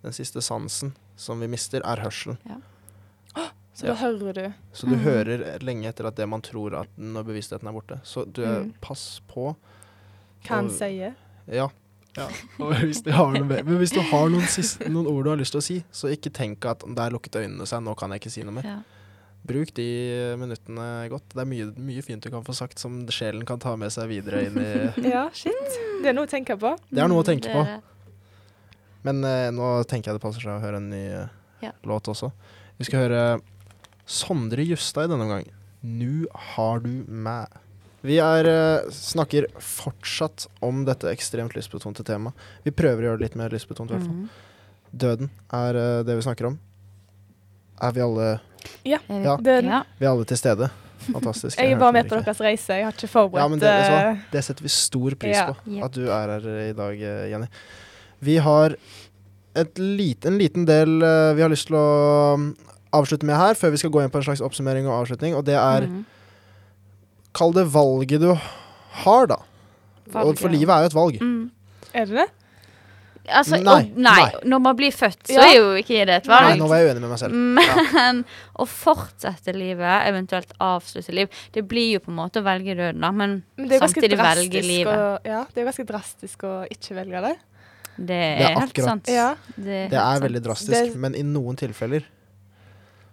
[0.02, 2.38] Den siste sansen som vi mister, er hørselen.
[3.74, 3.94] Så Ja.
[3.94, 4.52] da hører du.
[4.74, 5.02] Så du mm.
[5.04, 8.00] hører lenge etter at det man tror at når bevisstheten er borte.
[8.04, 8.74] Så du er, Mm.
[8.80, 9.56] pass på.
[10.44, 11.14] Hva han sier.
[11.46, 11.68] Ja.
[12.58, 15.36] Og hvis, du har noe, men hvis du har noen, siste, noen ord du har
[15.38, 18.20] lyst til å si, så ikke tenk at der lukket øynene seg, nå kan jeg
[18.20, 18.62] ikke si noe mer.
[18.64, 18.78] Ja.
[19.46, 19.86] Bruk de
[20.38, 21.24] minuttene godt.
[21.32, 24.10] Det er mye, mye fint du kan få sagt som sjelen kan ta med seg
[24.10, 25.78] videre inn i Ja, shit.
[26.02, 26.74] Det er noe å tenke på.
[26.90, 27.62] Det er noe å Mm, tenke på.
[27.64, 27.80] er.
[29.02, 31.28] Men eh, nå tenker jeg det passer seg å høre en ny eh,
[31.64, 31.72] Ja.
[31.88, 32.30] låt også.
[32.78, 33.22] Vi skal høre
[34.10, 35.48] Sondre Justad denne omgang.
[35.82, 36.26] Nu
[36.56, 37.48] har du meg.
[38.04, 42.36] Vi er, eh, snakker fortsatt om dette ekstremt lystbetonte temaet.
[42.64, 44.20] Vi prøver å gjøre det litt mer lystbetont, i hvert fall.
[44.20, 44.28] Mhm.
[45.00, 46.58] Døden er eh, det vi snakker om.
[47.80, 48.40] Er vi alle,
[48.84, 48.98] Ja.
[49.08, 49.68] Døden.
[49.70, 49.82] Ja.
[49.98, 50.70] vi er alle til stede?
[51.12, 51.58] Fantastisk.
[51.58, 52.74] Jeg er bare med på deres reise.
[52.76, 54.00] Jeg har ikke forberedt Ja, men det, hva?
[54.12, 55.46] eh, det setter vi stor pris Ja.
[55.52, 57.46] på, at du er her i dag, eh, Jenny.
[58.20, 58.74] Vi har
[59.56, 62.50] et lit, en liten del eh, vi har lyst til å mm,
[62.92, 65.44] avslutte med her, før vi skal gå inn på en slags oppsummering og avslutning, og
[65.48, 66.04] det er Mhm.
[67.32, 68.34] Kall det valget du
[69.04, 69.36] har, da.
[70.18, 71.20] Og for livet er jo et valg.
[71.22, 71.50] Mm.
[71.94, 72.28] Er det det?
[73.28, 74.30] Altså, Nei, å, nei, nei.
[74.48, 75.42] når man blir født, så Ja.
[75.44, 76.58] er jo ikke det et Nei, valg.
[76.58, 77.34] nå var jeg uenig med meg selv.
[77.94, 78.24] Men
[78.58, 83.00] å fortsette livet, eventuelt avslutte liv, det blir jo på en måte å velge døden,
[83.00, 83.10] da.
[83.12, 84.96] Men, Men det er samtidig velge livet.
[84.96, 87.36] Og, ja, det er ganske drastisk å ikke velge det.
[88.00, 89.06] Det er er, helt sant.
[89.12, 89.34] Ja.
[89.54, 90.24] Det Det er sant.
[90.24, 92.02] veldig drastisk, Det- men i noen tilfeller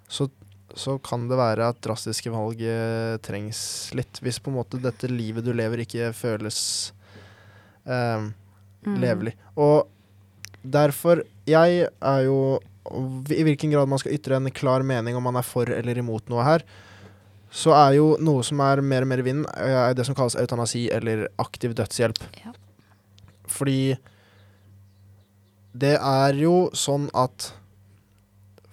[0.09, 0.29] så,
[0.73, 4.21] så kan det være at drastiske valg eh, trengs litt.
[4.23, 6.93] Hvis på en måte dette livet du lever, ikke føles
[7.85, 8.29] eh,
[8.87, 9.01] Mm.
[9.01, 9.33] levelig.
[9.57, 9.87] Og
[10.73, 12.59] derfor Jeg er jo
[12.91, 16.29] I hvilken grad man skal ytre en klar mening om man er for eller imot
[16.31, 16.63] noe her,
[17.51, 20.37] så er jo noe som er mer og mer i vinden, er det som kalles
[20.39, 22.21] eutanasi eller aktiv dødshjelp.
[22.43, 22.53] Ja.
[23.47, 23.97] Fordi
[25.77, 27.51] det er jo sånn at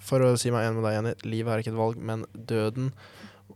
[0.05, 2.91] For å si meg enig med deg, Jenny, livet er ikke et valg, men døden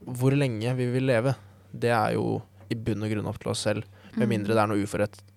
[0.01, 1.35] Hvor lenge vi vil leve,
[1.71, 3.85] det er jo i bunn og grunn opp til oss selv.
[4.17, 4.83] Med mindre det er noe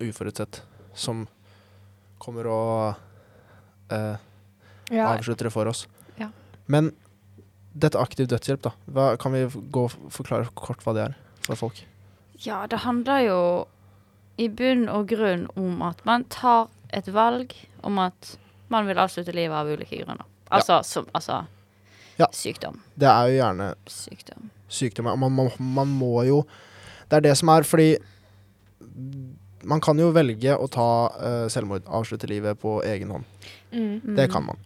[0.08, 0.62] uforutsett
[0.96, 1.26] som
[2.22, 4.16] kommer og eh,
[4.92, 5.08] Ja.
[5.14, 5.86] avslutter det for oss.
[6.20, 6.28] Ja.
[6.70, 6.92] Men
[7.74, 8.72] dette aktiv dødshjelp, da.
[8.92, 11.14] Hva, kan vi gå og forklare kort hva det er
[11.46, 11.82] for folk?
[12.44, 13.38] Ja, det handler jo
[14.42, 17.54] i bunn og grunn om at man tar et valg
[17.84, 18.34] om at
[18.72, 20.24] man vil avslutte livet av ulike grunner.
[20.52, 21.42] Altså, som, altså
[22.20, 22.26] Ja.
[22.32, 22.80] sykdom.
[22.98, 24.50] Det er jo gjerne Sykdom.
[24.68, 25.08] sykdom.
[25.18, 26.42] Man, man, man må jo
[27.08, 27.96] Det er det som er fordi
[29.68, 33.48] man kan jo velge å ta uh, selvmord, avslutte livet på egen hånd.
[33.72, 34.14] Mm.
[34.18, 34.60] Det kan man.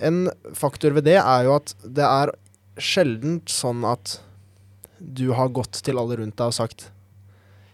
[0.00, 0.24] En
[0.56, 2.34] faktor ved det er jo at det er
[2.80, 4.20] sjelden sånn at
[5.02, 6.90] du har gått til alle rundt deg og sagt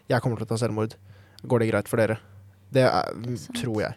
[0.09, 0.95] 'Jeg kommer til å ta selvmord.
[1.45, 2.19] Går det greit for dere?'
[2.73, 3.57] Det er, sant.
[3.57, 3.95] tror jeg.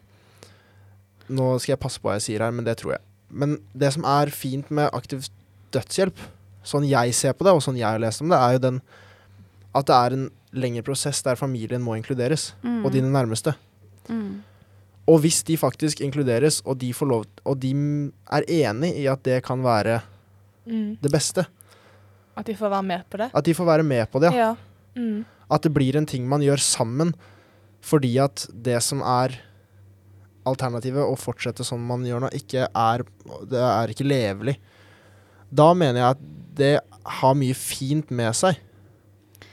[1.30, 3.02] Nå skal jeg passe på hva jeg sier her, men det tror jeg.
[3.30, 5.28] Men det som er fint med aktiv
[5.72, 6.20] dødshjelp,
[6.64, 8.82] sånn jeg ser på det, og sånn jeg har lest om det, er jo den
[9.76, 12.86] at det er en lengre prosess der familien må inkluderes, Mm.
[12.86, 13.54] og dine nærmeste.
[14.10, 14.42] Mm.
[15.08, 17.72] Og hvis de faktisk inkluderes, og de, får lov, og de
[18.32, 20.02] er enig i at det kan være
[20.66, 20.98] Mm.
[21.02, 21.46] det beste,
[22.38, 23.32] At de får være med på det.
[23.34, 24.38] at de får være med på det, ja.
[24.38, 24.56] Ja.
[24.96, 25.26] Mm.
[25.52, 27.14] at det blir en ting man gjør sammen,
[27.82, 29.40] fordi at det som er
[30.46, 33.04] alternativet, å fortsette som man gjør nå, ikke er
[33.50, 34.58] Det er ikke levelig.
[35.54, 36.18] Da mener jeg at
[36.56, 38.58] det har mye fint med seg,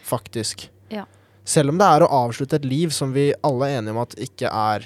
[0.04, 0.68] faktisk.
[1.48, 4.14] Selv om det er å avslutte et liv som vi alle er enige om at
[4.20, 4.84] ikke er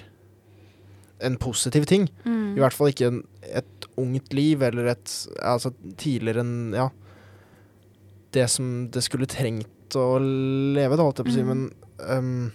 [1.26, 2.08] en positiv ting.
[2.26, 2.56] Mm.
[2.56, 6.88] I hvert fall ikke en, et ungt liv, eller et Altså tidligere enn Ja.
[8.32, 11.48] Det som det skulle trengt å leve, da, holdt jeg på å si, Mm.
[11.52, 11.62] men
[12.08, 12.52] um,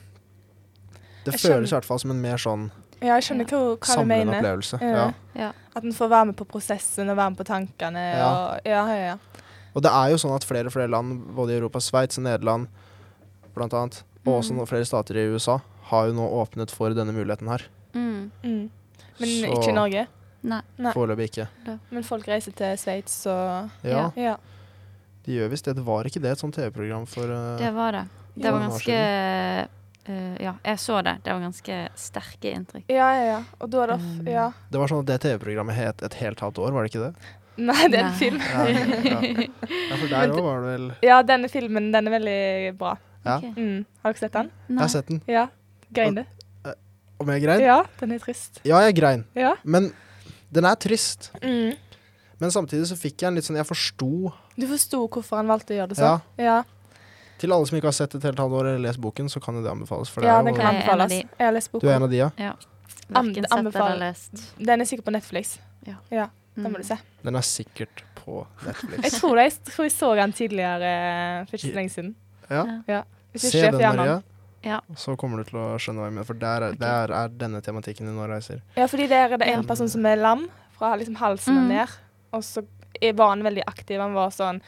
[1.26, 3.96] Det Jeg føles i hvert fall som en mer sånn Ja, jeg skjønner hva, hva
[4.02, 4.40] du mener.
[4.40, 4.80] opplevelse.
[4.82, 4.96] Ja.
[4.96, 5.12] Ja.
[5.38, 5.52] Ja.
[5.76, 8.06] At en får være med på prosessen og være med på tankene.
[8.18, 8.30] Ja.
[8.32, 9.44] Og, ja, ja, ja.
[9.76, 12.24] Og det er jo sånn at flere og flere land, både i Europa, Sveits og
[12.26, 12.66] Nederland
[13.58, 14.58] blant annet, og også Mm.
[14.62, 17.64] noen flere stater i USA, har jo nå åpnet for denne muligheten her.
[17.94, 18.32] Mm.
[18.44, 18.70] Mm.
[19.20, 20.08] Men Så- ikke i Norge.
[20.48, 20.62] Nei.
[20.94, 21.48] Foreløpig ikke.
[21.92, 24.36] Men folk reiser til Sveits og Ja, Ja.
[25.26, 25.76] de gjør visst det.
[25.76, 28.08] Det var ikke det et sånt TV-program for uh, Det var det.
[28.38, 29.68] Det var ganske
[30.10, 31.18] Uh, Ja, jeg så det.
[31.26, 32.84] Det var ganske sterke inntrykk.
[32.88, 33.40] Ja, ja, ja.
[33.60, 34.52] Og da er det Um, Ja.
[34.72, 37.16] Det var sånn at det TV-programmet het et helt halvt år, var det ikke det?
[37.58, 38.18] Nei, det er en Nei.
[38.18, 38.40] film.
[38.40, 39.48] Ja, ja.
[39.90, 42.96] ja, for der òg var det vel Ja, denne filmen den er veldig bra.
[43.28, 43.38] Ja.
[43.38, 43.52] Okay.
[43.58, 43.86] Mm.
[44.04, 44.52] Har dere sett den?
[44.70, 45.22] Jeg har sett den.
[45.28, 45.48] Ja.
[45.94, 46.24] Grein du?
[47.18, 47.62] Om jeg grein?
[47.66, 48.60] Ja, den er trist.
[48.68, 49.24] Ja, jeg grein.
[49.36, 49.56] Ja.
[49.66, 49.92] Men
[50.54, 51.32] den er trist.
[51.42, 51.74] Mm.
[52.38, 55.74] Men samtidig så fikk jeg en litt sånn Jeg forsto Du forsto hvorfor han valgte
[55.74, 56.12] å gjøre det Ja.
[56.20, 56.46] sånn?
[56.46, 56.58] Ja.
[57.42, 59.64] Til alle som ikke har sett et helt halvår eller lest boken, så kan jo
[59.66, 60.10] det anbefales.
[60.10, 61.12] For det ja, er den kan anbefales.
[61.12, 61.86] Jeg har lest boken.
[61.88, 62.54] Du er en av de, ja?
[63.10, 64.44] Verken sett eller lest.
[64.58, 65.58] Den er sikkert på Netflix.
[65.86, 65.96] Ja.
[66.12, 66.82] ja den må Mm.
[66.82, 66.98] du se.
[67.24, 69.04] Den er sikkert på Netflix.
[69.04, 72.16] Jeg tror, det, jeg tror jeg så den tidligere for ikke så lenge siden.
[72.50, 72.82] Ja.
[72.88, 73.04] Ja.
[73.36, 74.22] Se den, Maria.
[74.64, 74.80] Ja.
[74.96, 77.62] Så kommer du til å skjønne hva jeg mener, for der er, der er denne
[77.62, 78.62] tematikken i Nå reiser.
[78.76, 81.68] Ja, fordi der er det en person som er lam, fra liksom halsen og Mm.
[81.70, 81.88] ned.
[82.34, 82.66] Og så
[83.16, 84.00] var han veldig aktiv.
[84.00, 84.62] Han var sånn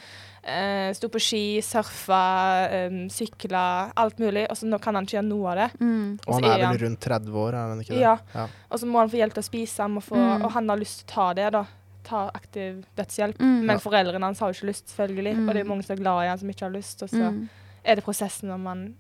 [0.43, 4.45] eh, Sto på ski, surfa, eh, sykla, alt mulig.
[4.49, 5.79] Og så nå kan han ikke gjøre noe av det.
[5.81, 6.19] Mm.
[6.27, 7.99] Og han er er vel han- rundt 30 år, er han ikke det?
[7.99, 8.17] Ja.
[8.33, 8.47] Ja.
[8.71, 10.45] Og så må han få hjelp til å spise, han må få, Mm.
[10.45, 11.65] og han har lyst til å ta det, da.
[12.03, 13.37] Ta aktiv dødshjelp.
[13.37, 13.65] Mm.
[13.65, 15.35] Men foreldrene hans har jo ikke lyst, selvfølgelig.
[15.35, 15.49] Mm.
[15.49, 17.03] Og det er mange som er glad i han som ikke har lyst.
[17.03, 17.49] Og så Mm.
[17.83, 18.95] Er det prosessen når man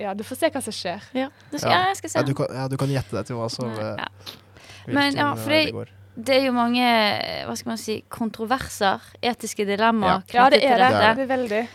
[0.00, 1.02] Ja, du får se hva som skjer.
[1.14, 1.76] Ja, du, skal, Ja.
[1.78, 2.18] ja, jeg skal se.
[2.18, 4.08] Ja, du kan, ja, du kan gjette deg til hva som eh, Ja.
[4.88, 6.82] Men ja, for det- Det er jo mange
[7.46, 10.78] hva skal man si, kontroverser, etiske dilemmaer Ja, det knyttet er det.
[10.78, 11.14] til dette.
[11.16, 11.68] Det er veldig.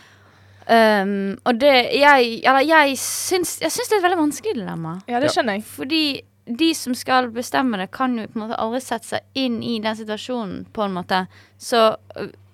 [0.70, 5.00] Um, og det jeg Eller jeg syns, jeg syns det er et veldig vanskelig dilemma.
[5.08, 5.64] Ja, det skjønner jeg.
[5.64, 6.22] Fordi
[6.56, 9.78] de som skal bestemme det, kan jo på en måte aldri sette seg inn i
[9.80, 11.26] den situasjonen, på en måte.
[11.58, 11.96] Så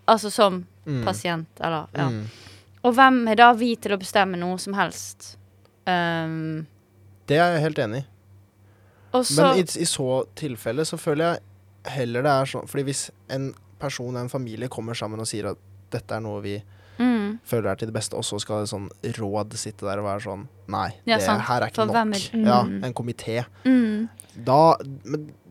[0.09, 1.05] Altså som Mm.
[1.05, 2.09] pasient, eller ja.
[2.09, 2.29] Mm.
[2.87, 5.33] Og hvem er da vi til å bestemme noe som helst?
[5.87, 6.67] Um,
[7.27, 8.07] Det er jeg helt enig i.
[9.37, 10.07] Men i, i så
[10.37, 13.47] tilfelle så føler jeg heller det er sånn Fordi hvis en
[13.81, 15.61] person, en familie, kommer sammen og sier at
[15.95, 16.57] dette er noe vi
[16.99, 20.25] mm, føler er til det beste, og så skal sånn råd sitte der og være
[20.27, 22.15] sånn Nei, Ja, det her er ikke For nok.
[22.17, 22.85] er- Ja, Mm.
[22.85, 23.45] en komité.
[23.65, 24.09] mm,
[24.45, 24.77] Da,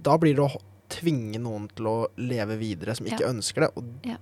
[0.03, 3.31] da blir det å tvinge noen til å leve videre som ikke Ja.
[3.33, 3.69] ønsker det.
[3.77, 4.17] Og Ja.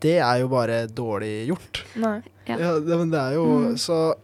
[0.00, 1.84] Det er jo bare dårlig gjort.
[1.96, 2.20] Nei.
[2.48, 2.56] Ja.
[2.80, 3.76] det, men det er jo Mm.
[3.78, 4.14] så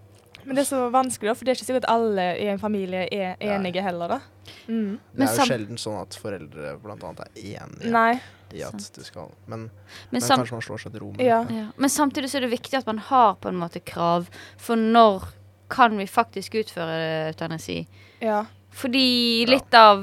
[0.47, 3.37] Men det er så vanskelig, for det er ikke sikkert alle i en familie er
[3.41, 4.21] enige heller, da.
[4.69, 4.99] Mm.
[5.15, 8.21] Det er jo sam- sjelden sånn at foreldre blant annet er enige Nei.
[8.55, 8.93] i at Sant.
[8.95, 9.71] du skal Men, men,
[10.13, 11.43] men kanskje man slår seg til ro med Ja.
[11.45, 11.55] det.
[11.57, 11.67] ja.
[11.77, 15.25] men samtidig så er det viktig at man har på en måte krav for når
[15.69, 17.87] kan vi faktisk utføre eutanasi.
[18.23, 18.45] Ja.
[18.71, 19.51] Fordi Ja.
[19.51, 19.99] litt av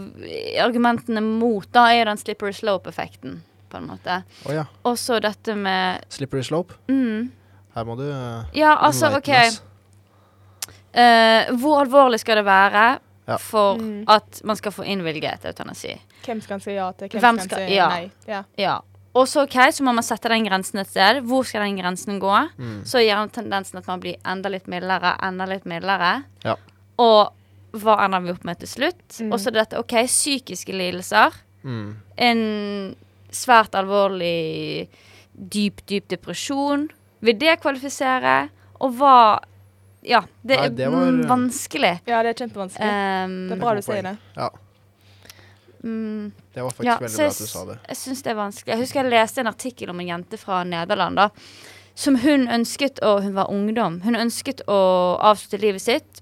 [0.59, 3.39] argumentene mot da er den slippery slope-effekten,
[3.73, 4.21] på en måte.
[4.45, 4.63] Oh, ja.
[4.85, 6.77] Også dette med Slippery slope.
[6.87, 7.31] mm,
[7.75, 9.29] Her må du uh, Ja, altså, OK.
[10.93, 13.37] Uh, hvor alvorlig skal det være Ja.
[13.39, 14.03] for Mm.
[14.07, 15.95] at man skal få innvilget eutanasi?
[16.25, 17.87] Hvem skal si ja til, hvem, Hvem skal skal- si ja.
[17.89, 18.11] nei?
[18.27, 18.43] Ja.
[18.57, 18.77] Ja.
[19.15, 21.21] Og så ok, så må man sette den grensen et sted.
[21.23, 22.49] Hvor skal den grensen gå?
[22.57, 22.83] mm.
[22.85, 26.23] Så gjør den tendensen at man blir enda litt mildere, enda litt mildere.
[26.43, 26.55] Ja.
[26.99, 27.31] Og
[27.73, 29.07] hva ender vi opp med til slutt?
[29.19, 29.31] Mm.
[29.33, 31.31] Og så dette, OK, psykiske lidelser.
[31.63, 31.95] Mm.
[32.17, 32.95] En
[33.33, 34.87] svært alvorlig
[35.33, 36.87] dyp, dyp depresjon.
[37.23, 38.49] Vil det kvalifisere?
[38.81, 39.39] Og hva
[40.03, 41.93] Ja, det Nei, er det var- mm, vanskelig.
[42.05, 42.89] ja, det er kjempevanskelig.
[43.25, 44.17] Um, det er bra du sier det.
[44.35, 44.49] Ja,
[45.83, 47.77] mm, det var faktisk Ja, veldig bra at du sa det.
[47.87, 48.67] Jeg syns det er vanskelig.
[48.73, 51.29] Jeg husker jeg leste en artikkel om en jente fra Nederland da,
[51.95, 54.01] som hun ønsket å Hun var ungdom.
[54.03, 54.79] Hun ønsket å
[55.21, 56.21] avslutte livet sitt,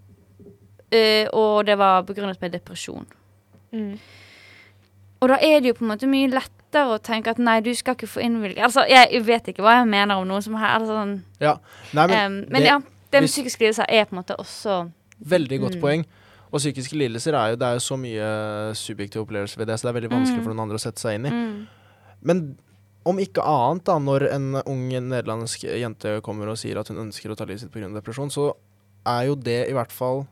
[0.94, 3.06] uh, og det var begrunnet med depresjon.
[3.74, 3.98] Mm.
[5.22, 7.70] Og da er det jo på en måte mye lettere å tenke at nei, du
[7.78, 10.80] skal ikke få innvilget Altså, jeg vet ikke hva jeg mener om noe som her.
[10.80, 11.58] Altså, sånn, Ja.
[11.94, 14.92] Nei, men um, men det- ja, med hvis- psykiske lidelser er på en måte også
[15.24, 15.82] Veldig godt Mm.
[15.82, 16.06] poeng.
[16.52, 19.84] Og psykiske lidelser er jo, det er jo så mye subjektiv opplevelse ved det, så
[19.84, 20.44] det er veldig vanskelig Mm.
[20.44, 21.30] for noen andre å sette seg inn i.
[21.30, 21.68] mm,
[22.24, 22.58] Men
[23.06, 27.30] om ikke annet, da, når en ung nederlandsk jente kommer og sier at hun ønsker
[27.30, 27.94] å ta livet sitt pga.
[27.94, 28.54] depresjon, så
[29.06, 30.28] er jo det i hvert fall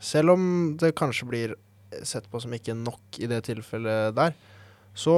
[0.00, 1.54] Selv om det kanskje blir
[2.02, 4.34] sett på som ikke nok i det tilfellet der,
[4.94, 5.14] så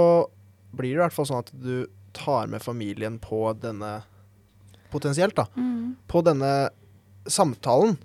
[0.76, 4.02] blir det i hvert fall sånn at du tar med familien på denne
[4.90, 5.46] Potensielt, da.
[5.56, 5.96] mm.
[6.08, 6.68] På denne
[7.26, 7.96] samtalen.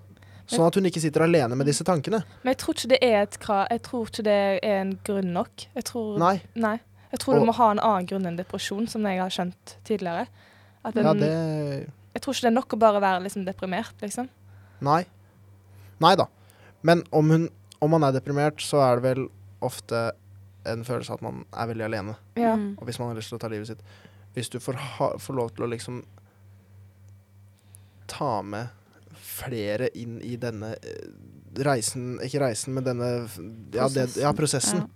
[0.50, 2.18] Sånn at hun ikke sitter alene med disse tankene.
[2.42, 4.34] Men jeg tror ikke det er et krav Jeg tror ikke det
[4.66, 5.66] er en grunn nok.
[5.78, 6.34] Jeg tror, Nei.
[6.58, 6.74] Nei.
[7.12, 9.76] Jeg tror Og- du må ha en annen grunn enn depresjon, som jeg har skjønt
[9.84, 10.26] tidligere.
[10.84, 13.94] At den, Ja, det Jeg tror ikke det er nok å bare være liksom deprimert,
[14.02, 14.28] liksom.
[14.80, 15.06] Nei.
[16.00, 16.26] Nei da.
[16.82, 17.48] Men om, hun,
[17.82, 19.24] om man er deprimert, så er det vel
[19.62, 20.12] ofte
[20.70, 22.16] en følelse av at man er veldig alene.
[22.38, 22.54] Ja.
[22.58, 22.76] Mm.
[22.78, 23.82] Og hvis man har lyst til å ta livet sitt
[24.36, 25.98] Hvis du får, ha, får lov til å liksom
[28.08, 28.70] ta med
[29.22, 31.10] flere inn i denne eh,
[31.66, 33.10] reisen Ikke reisen, men denne
[33.74, 34.22] ja, det, Prosessen.
[34.22, 34.86] ja, prosessen.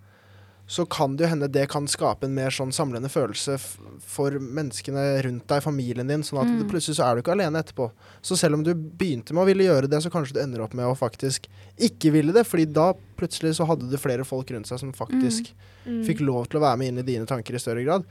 [0.67, 3.55] Så kan det jo hende det kan skape en mer sånn samlende følelse
[4.03, 6.69] for menneskene rundt deg, familien din, sånn at Mm.
[6.69, 7.91] plutselig så er du ikke alene etterpå.
[8.21, 10.75] Så selv om du begynte med å ville gjøre det, så kanskje du ender opp
[10.75, 11.47] med å faktisk
[11.79, 15.53] ikke ville det, fordi da plutselig så hadde du flere folk rundt seg som faktisk
[15.87, 16.05] Mm.
[16.05, 18.05] fikk lov til å være med inn i dine tanker i større grad.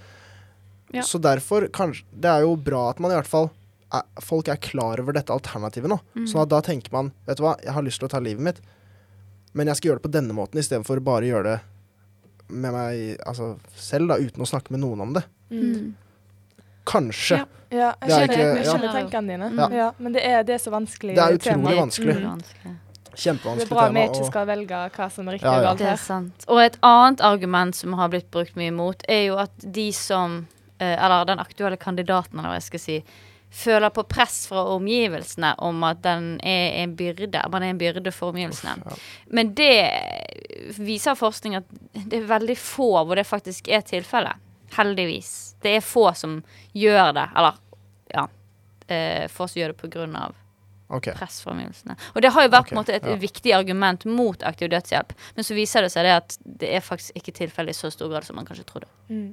[0.94, 1.02] Ja.
[1.02, 3.50] Så derfor kanskje Det er jo bra at man i hvert fall
[3.92, 6.00] er, folk er klar over dette alternativet nå.
[6.16, 6.26] Mm.
[6.26, 8.40] Sånn at da tenker man Vet du hva, jeg har lyst til å ta livet
[8.40, 8.62] mitt,
[9.54, 11.62] men jeg skal gjøre det på denne måten istedenfor bare å gjøre det
[12.50, 15.24] med meg altså, selv, da, uten å snakke med noen om det.
[15.52, 15.94] Mm.
[16.86, 17.38] Kanskje.
[17.38, 17.46] Ja.
[17.76, 19.52] Ja, jeg er skjønner, ikke- jeg skjønner tankene dine.
[19.58, 19.68] Ja.
[19.76, 19.92] Ja.
[20.00, 21.70] men det er, det er så vanskelig Det er tema.
[21.70, 22.16] utrolig vanskelig.
[22.16, 22.78] Mm.
[23.16, 25.64] tema Det er bra vi ikke Og, skal velge hva som er riktig Ja, og
[25.64, 25.70] ja.
[25.70, 25.98] galt Det er her.
[25.98, 26.46] sant.
[26.48, 30.48] Og et annet argument som har blitt brukt mye imot, er jo at de som
[30.80, 33.04] eh, Eller den aktuelle kandidaten, eller hva jeg skal si,
[33.56, 37.44] føler på press fra omgivelsene om at den er en byrde.
[37.52, 38.76] Man er en byrde for omgivelsene.
[38.84, 38.96] ja.
[39.32, 39.76] Men det
[40.78, 44.42] viser forskning at det er veldig få hvor det faktisk er tilfellet.
[44.76, 45.56] Heldigvis.
[45.64, 46.42] Det er få som
[46.74, 47.30] gjør det.
[47.36, 47.62] Eller
[48.12, 48.26] ja.
[48.88, 50.36] Eh, få som gjør det på grunn av
[50.88, 51.10] OK.
[51.16, 51.96] press fra omgivelsene.
[52.14, 53.16] Og det har jo vært okay, på måte, et ja.
[53.22, 55.16] viktig argument mot aktiv dødshjelp.
[55.40, 58.12] Men så viser det seg det at det er faktisk ikke tilfellet i så stor
[58.12, 58.92] grad som man kanskje trodde.
[59.08, 59.32] Mm.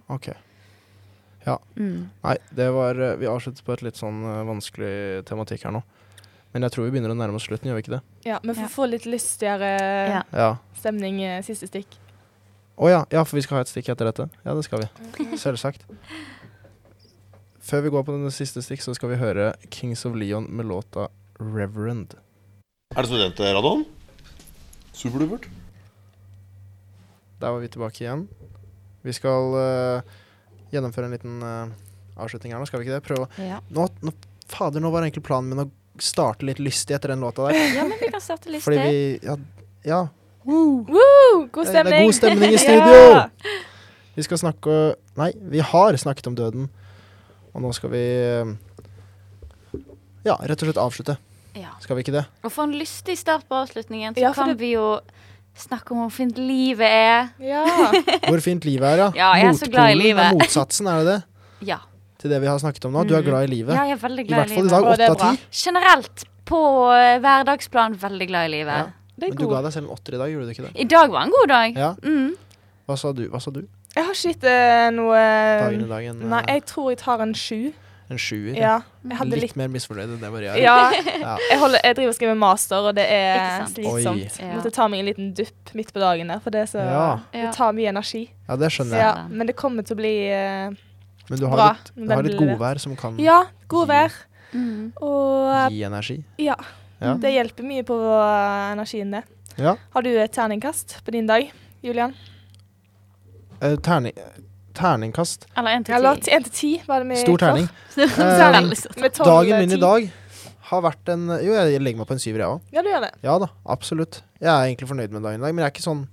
[1.46, 1.62] Ok.
[1.76, 2.10] Mm.
[2.24, 5.82] Nei, det var eh, Vi avslutter på et litt sånn eh, vanskelig tematikk her nå.
[6.52, 8.02] Men jeg tror vi begynner å nærme oss slutten, gjør vi ikke det?
[8.28, 8.68] Ja, men for Ja.
[8.68, 9.70] å få litt lystigere
[10.12, 10.22] Ja.
[10.32, 10.50] Ja.
[10.76, 11.96] stemning eh, siste stikk.
[12.76, 13.00] Å ja.
[13.10, 14.28] ja, for vi skal ha et stikk etter dette?
[14.44, 15.36] Ja, det skal vi.
[15.40, 15.84] Selvsagt.
[17.62, 20.66] Før vi går på den siste stikk, så skal vi høre Kings of Leon med
[20.66, 22.16] låta 'Reverend'.
[22.96, 23.84] Er det studentradioen?
[24.92, 25.48] Superdupert.
[27.40, 28.28] Der var vi tilbake igjen.
[29.02, 30.02] Vi skal eh,
[30.72, 31.68] gjennomføre en liten uh,
[32.22, 33.04] avslutning her nå, skal vi ikke det?
[33.06, 33.60] Prøve å Ja.
[33.70, 34.12] nå, nå,
[34.52, 35.70] Fader, nå var egentlig planen min å
[36.02, 37.54] starte litt lystig etter den låta der.
[37.76, 38.64] ja, men vi kan starte lystig.
[38.64, 39.36] Fordi vi Ja.
[39.84, 40.00] ja.
[40.44, 40.84] Woo!
[41.52, 41.94] God Det stemning!
[41.94, 43.00] er god stemning i studio!
[43.12, 43.28] Ja!
[44.16, 44.78] Vi skal snakke
[45.16, 46.68] Nei, vi har snakket om døden.
[47.54, 48.52] Og nå skal vi eh,
[50.24, 51.16] Ja, rett og slett avslutte.
[51.58, 51.74] Ja.
[51.84, 52.24] Skal vi ikke det?
[52.46, 55.00] Og for en lystig start på avslutningen, så Ja, kan det- vi jo
[55.58, 57.28] snakke om hvor fint livet er.
[57.40, 57.62] Ja.
[58.30, 59.08] Hvor fint livet er, ja.
[59.16, 60.24] Ja, jeg er så glad i livet.
[60.24, 61.18] er motsatsen, er det det?
[61.68, 61.78] Ja.
[62.22, 63.02] Til det vi har snakket om nå.
[63.06, 63.28] Du er Mm.
[63.28, 63.74] glad i livet.
[63.74, 64.84] ja, jeg er veldig glad I glad hvert fall i dag.
[64.92, 65.42] Åtte av ti.
[65.64, 66.60] Generelt på
[66.96, 68.78] eh, hverdagsplan veldig glad i livet.
[68.78, 68.86] Ja.
[69.18, 70.72] Det er Men du ga deg selv en åtter i dag, gjorde du ikke det?
[70.80, 71.76] I dag var en god dag.
[71.76, 71.90] Ja.
[72.02, 72.32] Mm.
[72.88, 73.28] Hva sa du?
[73.28, 73.60] Hva sa du?
[73.94, 76.22] Jeg har ikke gitt eh, noe Dagen i dagen?
[76.32, 77.72] Nei, eh, jeg tror jeg tar en sju.
[78.12, 78.52] En sjuer?
[78.58, 78.74] Ja.
[79.08, 79.24] ja.
[79.26, 80.64] Litt litt mer misfornøyd enn det Maria jeg.
[80.66, 80.76] Ja.
[81.22, 81.34] Ja.
[81.50, 84.38] Jeg, holder, jeg driver og skriver master, og det er slitsomt.
[84.42, 84.52] Ja.
[84.56, 87.04] Måtte ta meg en liten dupp midt på dagen der, for det, er så, Ja.
[87.34, 88.24] det tar mye energi.
[88.48, 89.06] ja, det skjønner jeg.
[89.06, 90.74] Ja, men det kommer til å bli uh,
[91.30, 91.68] Men du har Bra.
[91.76, 93.38] litt, du har litt godvær som kan Ja,
[93.70, 94.12] godvær.
[94.52, 94.92] Mm.
[95.00, 96.18] Og gi energi.
[96.42, 96.56] ja,
[97.00, 97.14] Ja.
[97.18, 99.22] det hjelper mye på eh, energien, det.
[99.58, 99.76] ja.
[99.94, 101.48] Har du et terningkast på din dag,
[101.82, 102.12] Julian?
[103.62, 104.12] Uh, terning,
[104.76, 105.46] terningkast.
[105.56, 107.68] Eller én til ti, var det vi Stor terning.
[107.96, 110.08] Tolv, Dagen eh, min i dag
[110.72, 112.72] har vært en Jo, jeg legger meg på en syver, jeg òg.
[112.72, 113.12] Ja, du gjør det.
[113.26, 114.22] Ja da, absolutt.
[114.40, 116.06] Jeg er egentlig fornøyd med dagen i dag, men jeg er ikke sånn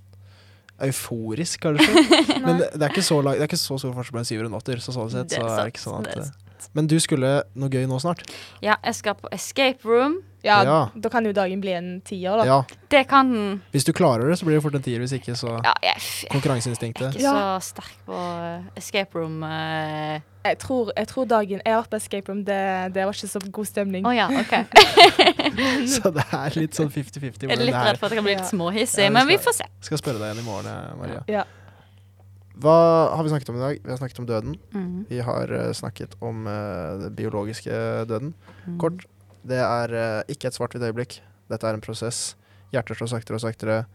[0.79, 2.03] euforisk, kanskje.
[2.45, 4.29] men det, det, er ikke så, lag- det er ikke så stor forskjell på en
[4.29, 6.09] syver og en åtter, så sånn sett så er er sant, det ikke sånn at
[6.09, 8.23] det er eh, Men du skulle noe gøy nå snart?
[8.63, 10.19] Ja, jeg skal på escape room.
[10.43, 10.89] Ja, Ja.
[10.95, 12.45] Da kan jo dagen bli en tier, da.
[12.45, 12.61] Ja.
[12.89, 13.61] Det kan den.
[13.73, 14.99] Hvis du klarer det, så blir det fort en tier.
[15.03, 17.15] Hvis ikke, så Ja, jeg f- jeg er Konkurranseinstinktet.
[17.15, 18.21] ikke så sterk på
[18.77, 19.43] escape room.
[19.43, 20.19] Uh...
[20.45, 23.27] Jeg, tror, jeg tror dagen jeg har vært på escape room, det, det var ikke
[23.27, 24.05] så god stemning.
[24.07, 24.53] Oh, ja, OK.
[25.99, 27.49] Så det er litt sånn 50-50.
[27.49, 28.49] Jeg er litt redd for at det kan bli litt Ja.
[28.49, 29.67] småhissig, Ja, men vi får se.
[29.81, 31.23] Skal spørre deg igjen i morgen, eh, Maria.
[31.27, 31.43] Ja.
[32.59, 32.75] Hva
[33.15, 33.77] har vi snakket om i dag?
[33.83, 34.55] Vi har snakket om døden.
[34.73, 35.05] Mm.
[35.09, 37.71] Vi har eh, snakket om uh, den biologiske
[38.09, 38.33] døden.
[38.65, 38.77] Mm.
[38.81, 39.05] Kort.
[39.47, 41.19] Det er uh, ikke et svart-hvitt øyeblikk.
[41.49, 42.35] Dette er en prosess.
[42.73, 43.85] Hjertet slår saktere og saktere.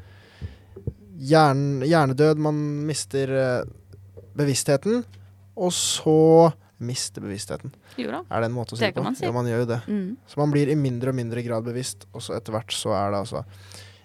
[1.18, 2.40] Hjern, hjernedød.
[2.42, 2.56] Man
[2.88, 3.70] mister uh,
[4.36, 5.04] bevisstheten,
[5.54, 6.50] og så
[6.84, 7.70] mister bevisstheten.
[8.00, 8.24] Jo da.
[8.34, 9.04] Er det en måte å si Det det på?
[9.06, 9.24] man si.
[9.24, 9.80] Ja, man gjør jo det.
[9.86, 10.08] Mm.
[10.28, 13.14] Så man blir i mindre og mindre grad bevisst, og så etter hvert så er
[13.14, 13.44] det altså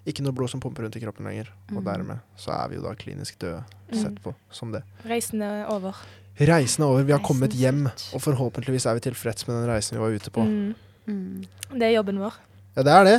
[0.09, 1.49] ikke noe blod som pumper rundt i kroppen lenger.
[1.73, 1.85] Og Mm.
[1.85, 4.83] dermed så er vi jo da klinisk døde sett på som det.
[5.05, 5.97] Reisen er over.
[6.39, 7.03] Reisen er over.
[7.03, 10.13] Vi har Reisen kommet hjem, og forhåpentligvis er vi tilfreds med den reisen vi var
[10.15, 10.45] ute på.
[10.45, 10.75] Mm.
[11.09, 11.45] Mm.
[11.73, 12.37] Det er jobben vår.
[12.77, 13.17] Ja, det er det.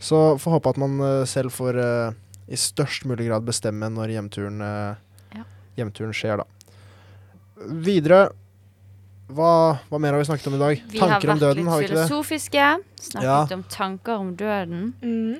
[0.00, 2.12] Så får håpe at man eh, selv får uh,
[2.48, 4.96] i størst mulig grad bestemme når hjemturen, uh,
[5.36, 5.44] Ja.
[5.80, 6.46] hjemturen skjer, da.
[7.84, 8.30] Videre
[9.30, 10.80] hva, hva mer har vi snakket om i dag?
[10.90, 12.06] Vi Tanker har om vært døden, litt har vi ikke det?
[12.08, 12.68] filosofiske.
[12.98, 13.54] Snakket Ja.
[13.54, 14.80] om tanker om døden.
[15.02, 15.36] Mm.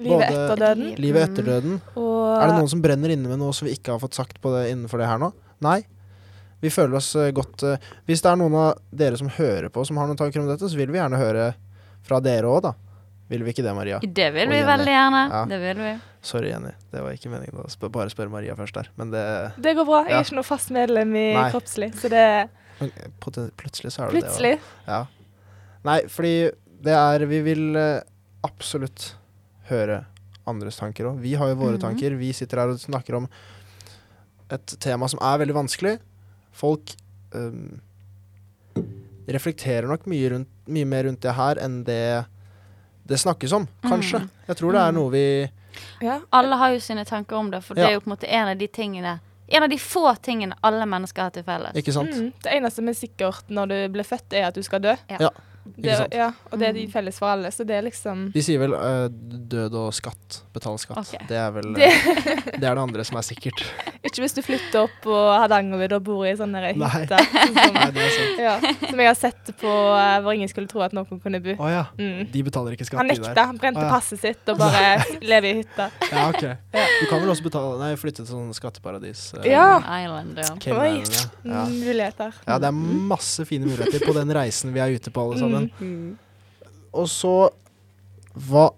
[0.00, 0.94] Livet Både- etter døden.
[0.96, 1.32] Livet Mm.
[1.34, 1.80] etter døden.
[1.96, 4.40] Og Er det noen som brenner inne med noe som vi ikke har fått sagt
[4.40, 5.32] på det innenfor det her nå?
[5.60, 5.84] Nei.
[6.60, 9.84] Vi føler oss eh, godt eh, Hvis det er noen av dere som hører på
[9.86, 11.54] som har noen tanker om dette, så vil vi gjerne høre
[12.06, 12.74] fra dere òg, da.
[13.30, 13.98] Vil vi ikke det, Maria?
[14.02, 15.20] Det vil vi veldig gjerne.
[15.30, 15.44] Ja.
[15.46, 15.90] Det vil vi.
[16.26, 16.72] Sorry, Jenny.
[16.90, 18.88] Det var ikke meningen å spør, bare spørre Maria først der.
[18.98, 19.22] Men det
[19.62, 20.00] Det går bra.
[20.04, 20.18] Jeg Ja.
[20.18, 21.50] er ikke noe fast medlem i Nei.
[21.52, 22.50] Kroppslig, så det
[23.20, 24.50] poten- Plutselig så er det Plutselig.
[24.50, 24.60] det.
[24.60, 24.88] også.
[24.88, 25.06] Ja.
[25.84, 26.50] Nei, fordi
[26.82, 28.00] det er Vi vil eh,
[28.44, 29.14] absolutt
[29.70, 30.04] høre
[30.48, 31.20] andres tanker òg.
[31.20, 31.80] Vi har jo våre Mhm.
[31.80, 32.16] tanker.
[32.18, 33.28] Vi sitter her og snakker om
[34.50, 35.98] et tema som er veldig vanskelig.
[36.60, 36.92] Folk
[37.34, 37.80] um,
[39.30, 42.02] reflekterer nok mye, rundt, mye mer rundt det her enn det
[43.10, 44.20] det snakkes om, kanskje.
[44.22, 44.28] Mm.
[44.46, 44.98] Jeg tror det er Mm.
[45.00, 45.50] noe vi
[46.02, 46.20] Ja.
[46.32, 48.48] Alle har jo sine tanker om det, for det er jo på en måte en
[48.48, 49.20] av de tingene
[49.52, 51.74] En av de få tingene alle mennesker har til felles.
[51.74, 52.10] Ikke sant?
[52.14, 52.32] Mm.
[52.40, 54.92] Det eneste som er sikkert når du blir født, er at du skal dø.
[55.10, 55.16] Ja.
[55.20, 55.28] Ja,
[55.66, 56.14] Det, ikke sant?
[56.14, 56.92] ja, og det er de Mm.
[56.92, 60.42] felles for alle, så det er liksom De sier vel uh, død og skatt.
[60.54, 60.98] Betale skatt.
[60.98, 61.26] Okay.
[61.26, 63.64] Det er vel Det- eh, det er det andre som er sikkert.
[64.00, 66.88] Ikke hvis du flytter opp på Hardangervidda og bor i sånn hytter.
[66.88, 67.18] Hytte.
[67.50, 68.38] Som, Nei, det er sant.
[68.40, 68.54] ja,
[68.88, 71.52] som jeg har sett på eh, hvor ingen skulle tro at noen kunne bo.
[71.60, 71.82] Oh, ja.
[72.00, 72.22] Mm.
[72.32, 73.34] De betaler ikke skatt, Han de nekta.
[73.36, 73.50] der.
[73.50, 73.90] Han brente oh, ja.
[73.92, 74.80] passet sitt og bare
[75.32, 75.90] lever i hytta.
[76.08, 76.40] Ja, ok.
[76.72, 79.26] Du kan vel også betale Nei, flytte til sånn skatteparadis.
[79.42, 79.66] eh, Ja.
[80.00, 80.48] Island, ja.
[80.80, 80.94] Oi.
[81.44, 82.40] Mm, Muligheter.
[82.48, 82.80] ja, det er
[83.12, 85.68] masse fine muligheter på den reisen vi er ute på, alle sammen.
[85.76, 86.16] Mm.
[86.96, 87.34] Og så
[88.48, 88.70] Hva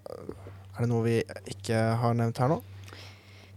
[0.75, 1.15] Er det noe vi
[1.53, 2.59] ikke har nevnt her nå?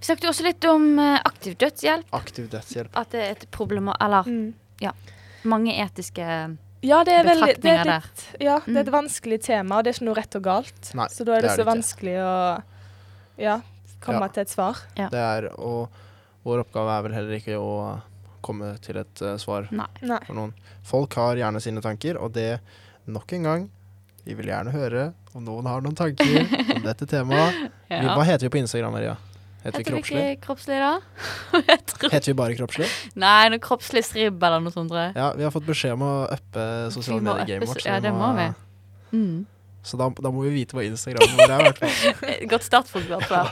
[0.06, 2.06] Snakket jo også litt om eh, aktiv dødshjelp.
[2.14, 2.92] Aktiv dødshjelp.
[3.00, 4.54] At det er et problem Eller Mm.
[5.46, 6.24] mange etiske
[6.82, 9.90] Ja, det er veldig det er litt, Ja, det er et vanskelig tema, og det
[9.90, 10.90] er ikke noe rett og galt.
[10.94, 11.74] Nei, så da er det, det er så det ikke.
[11.74, 12.62] vanskelig å
[13.38, 13.54] ja,
[14.04, 14.28] komme Ja.
[14.28, 14.76] til et svar.
[14.96, 15.08] Ja.
[15.08, 15.88] Det er Og
[16.44, 18.00] vår oppgave er vel heller ikke å
[18.42, 19.86] komme til et uh, svar Nei.
[20.02, 20.20] Nei.
[20.26, 20.52] for noen.
[20.86, 22.60] Folk har gjerne sine tanker, og det
[23.06, 23.70] nok en gang
[24.26, 26.46] Vi vil gjerne høre om noen har noen tanker
[26.76, 27.70] om dette temaet.
[27.90, 28.14] Ja.
[28.16, 29.16] hva heter vi på Instagram, Maria?
[29.66, 30.92] Heter vi Heter vi ikke kroppslig, da?
[31.90, 32.86] Tror- Heter vi bare Kroppslig?
[33.18, 34.94] Nei, noe kroppslig stribb eller noe sånt.
[35.16, 37.82] Ja, vi har fått beskjed om å uppe sosiale Vi må medier-gamet vårt.
[37.82, 38.46] så ja, det må vi.
[39.16, 39.36] Mm.
[39.86, 42.46] Så da, da må vi vite hva Instagram vår er, i hvert fall.
[42.52, 43.50] Godt startpunkt, i hvert fall.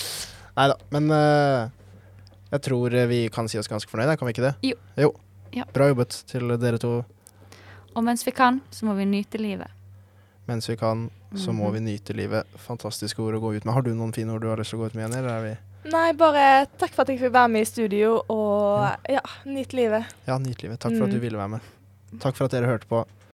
[0.58, 1.68] Nei da, men uh,
[2.50, 4.54] jeg tror eh, vi kan si oss ganske fornøyde, kan vi ikke det?
[4.72, 5.12] Jo.
[5.54, 5.66] Ja.
[5.74, 6.96] Bra jobbet til dere to.
[7.94, 9.70] Og mens vi kan, så må vi nyte livet.
[10.48, 11.72] Mens vi kan, så må Mhm.
[11.74, 12.46] vi nyte livet.
[12.56, 13.74] Fantastiske ord å gå ut med.
[13.74, 15.18] Har du noen fine ord du har lyst til å gå ut med, Jenny?
[15.18, 18.96] Eller er vi Nei, bare takk for at jeg fikk være med i studio, og
[19.08, 20.04] ja, nyt livet.
[20.26, 20.80] Ja, nyt livet.
[20.80, 21.60] Takk for at du ville være med.
[22.18, 23.04] Takk for at dere hørte på.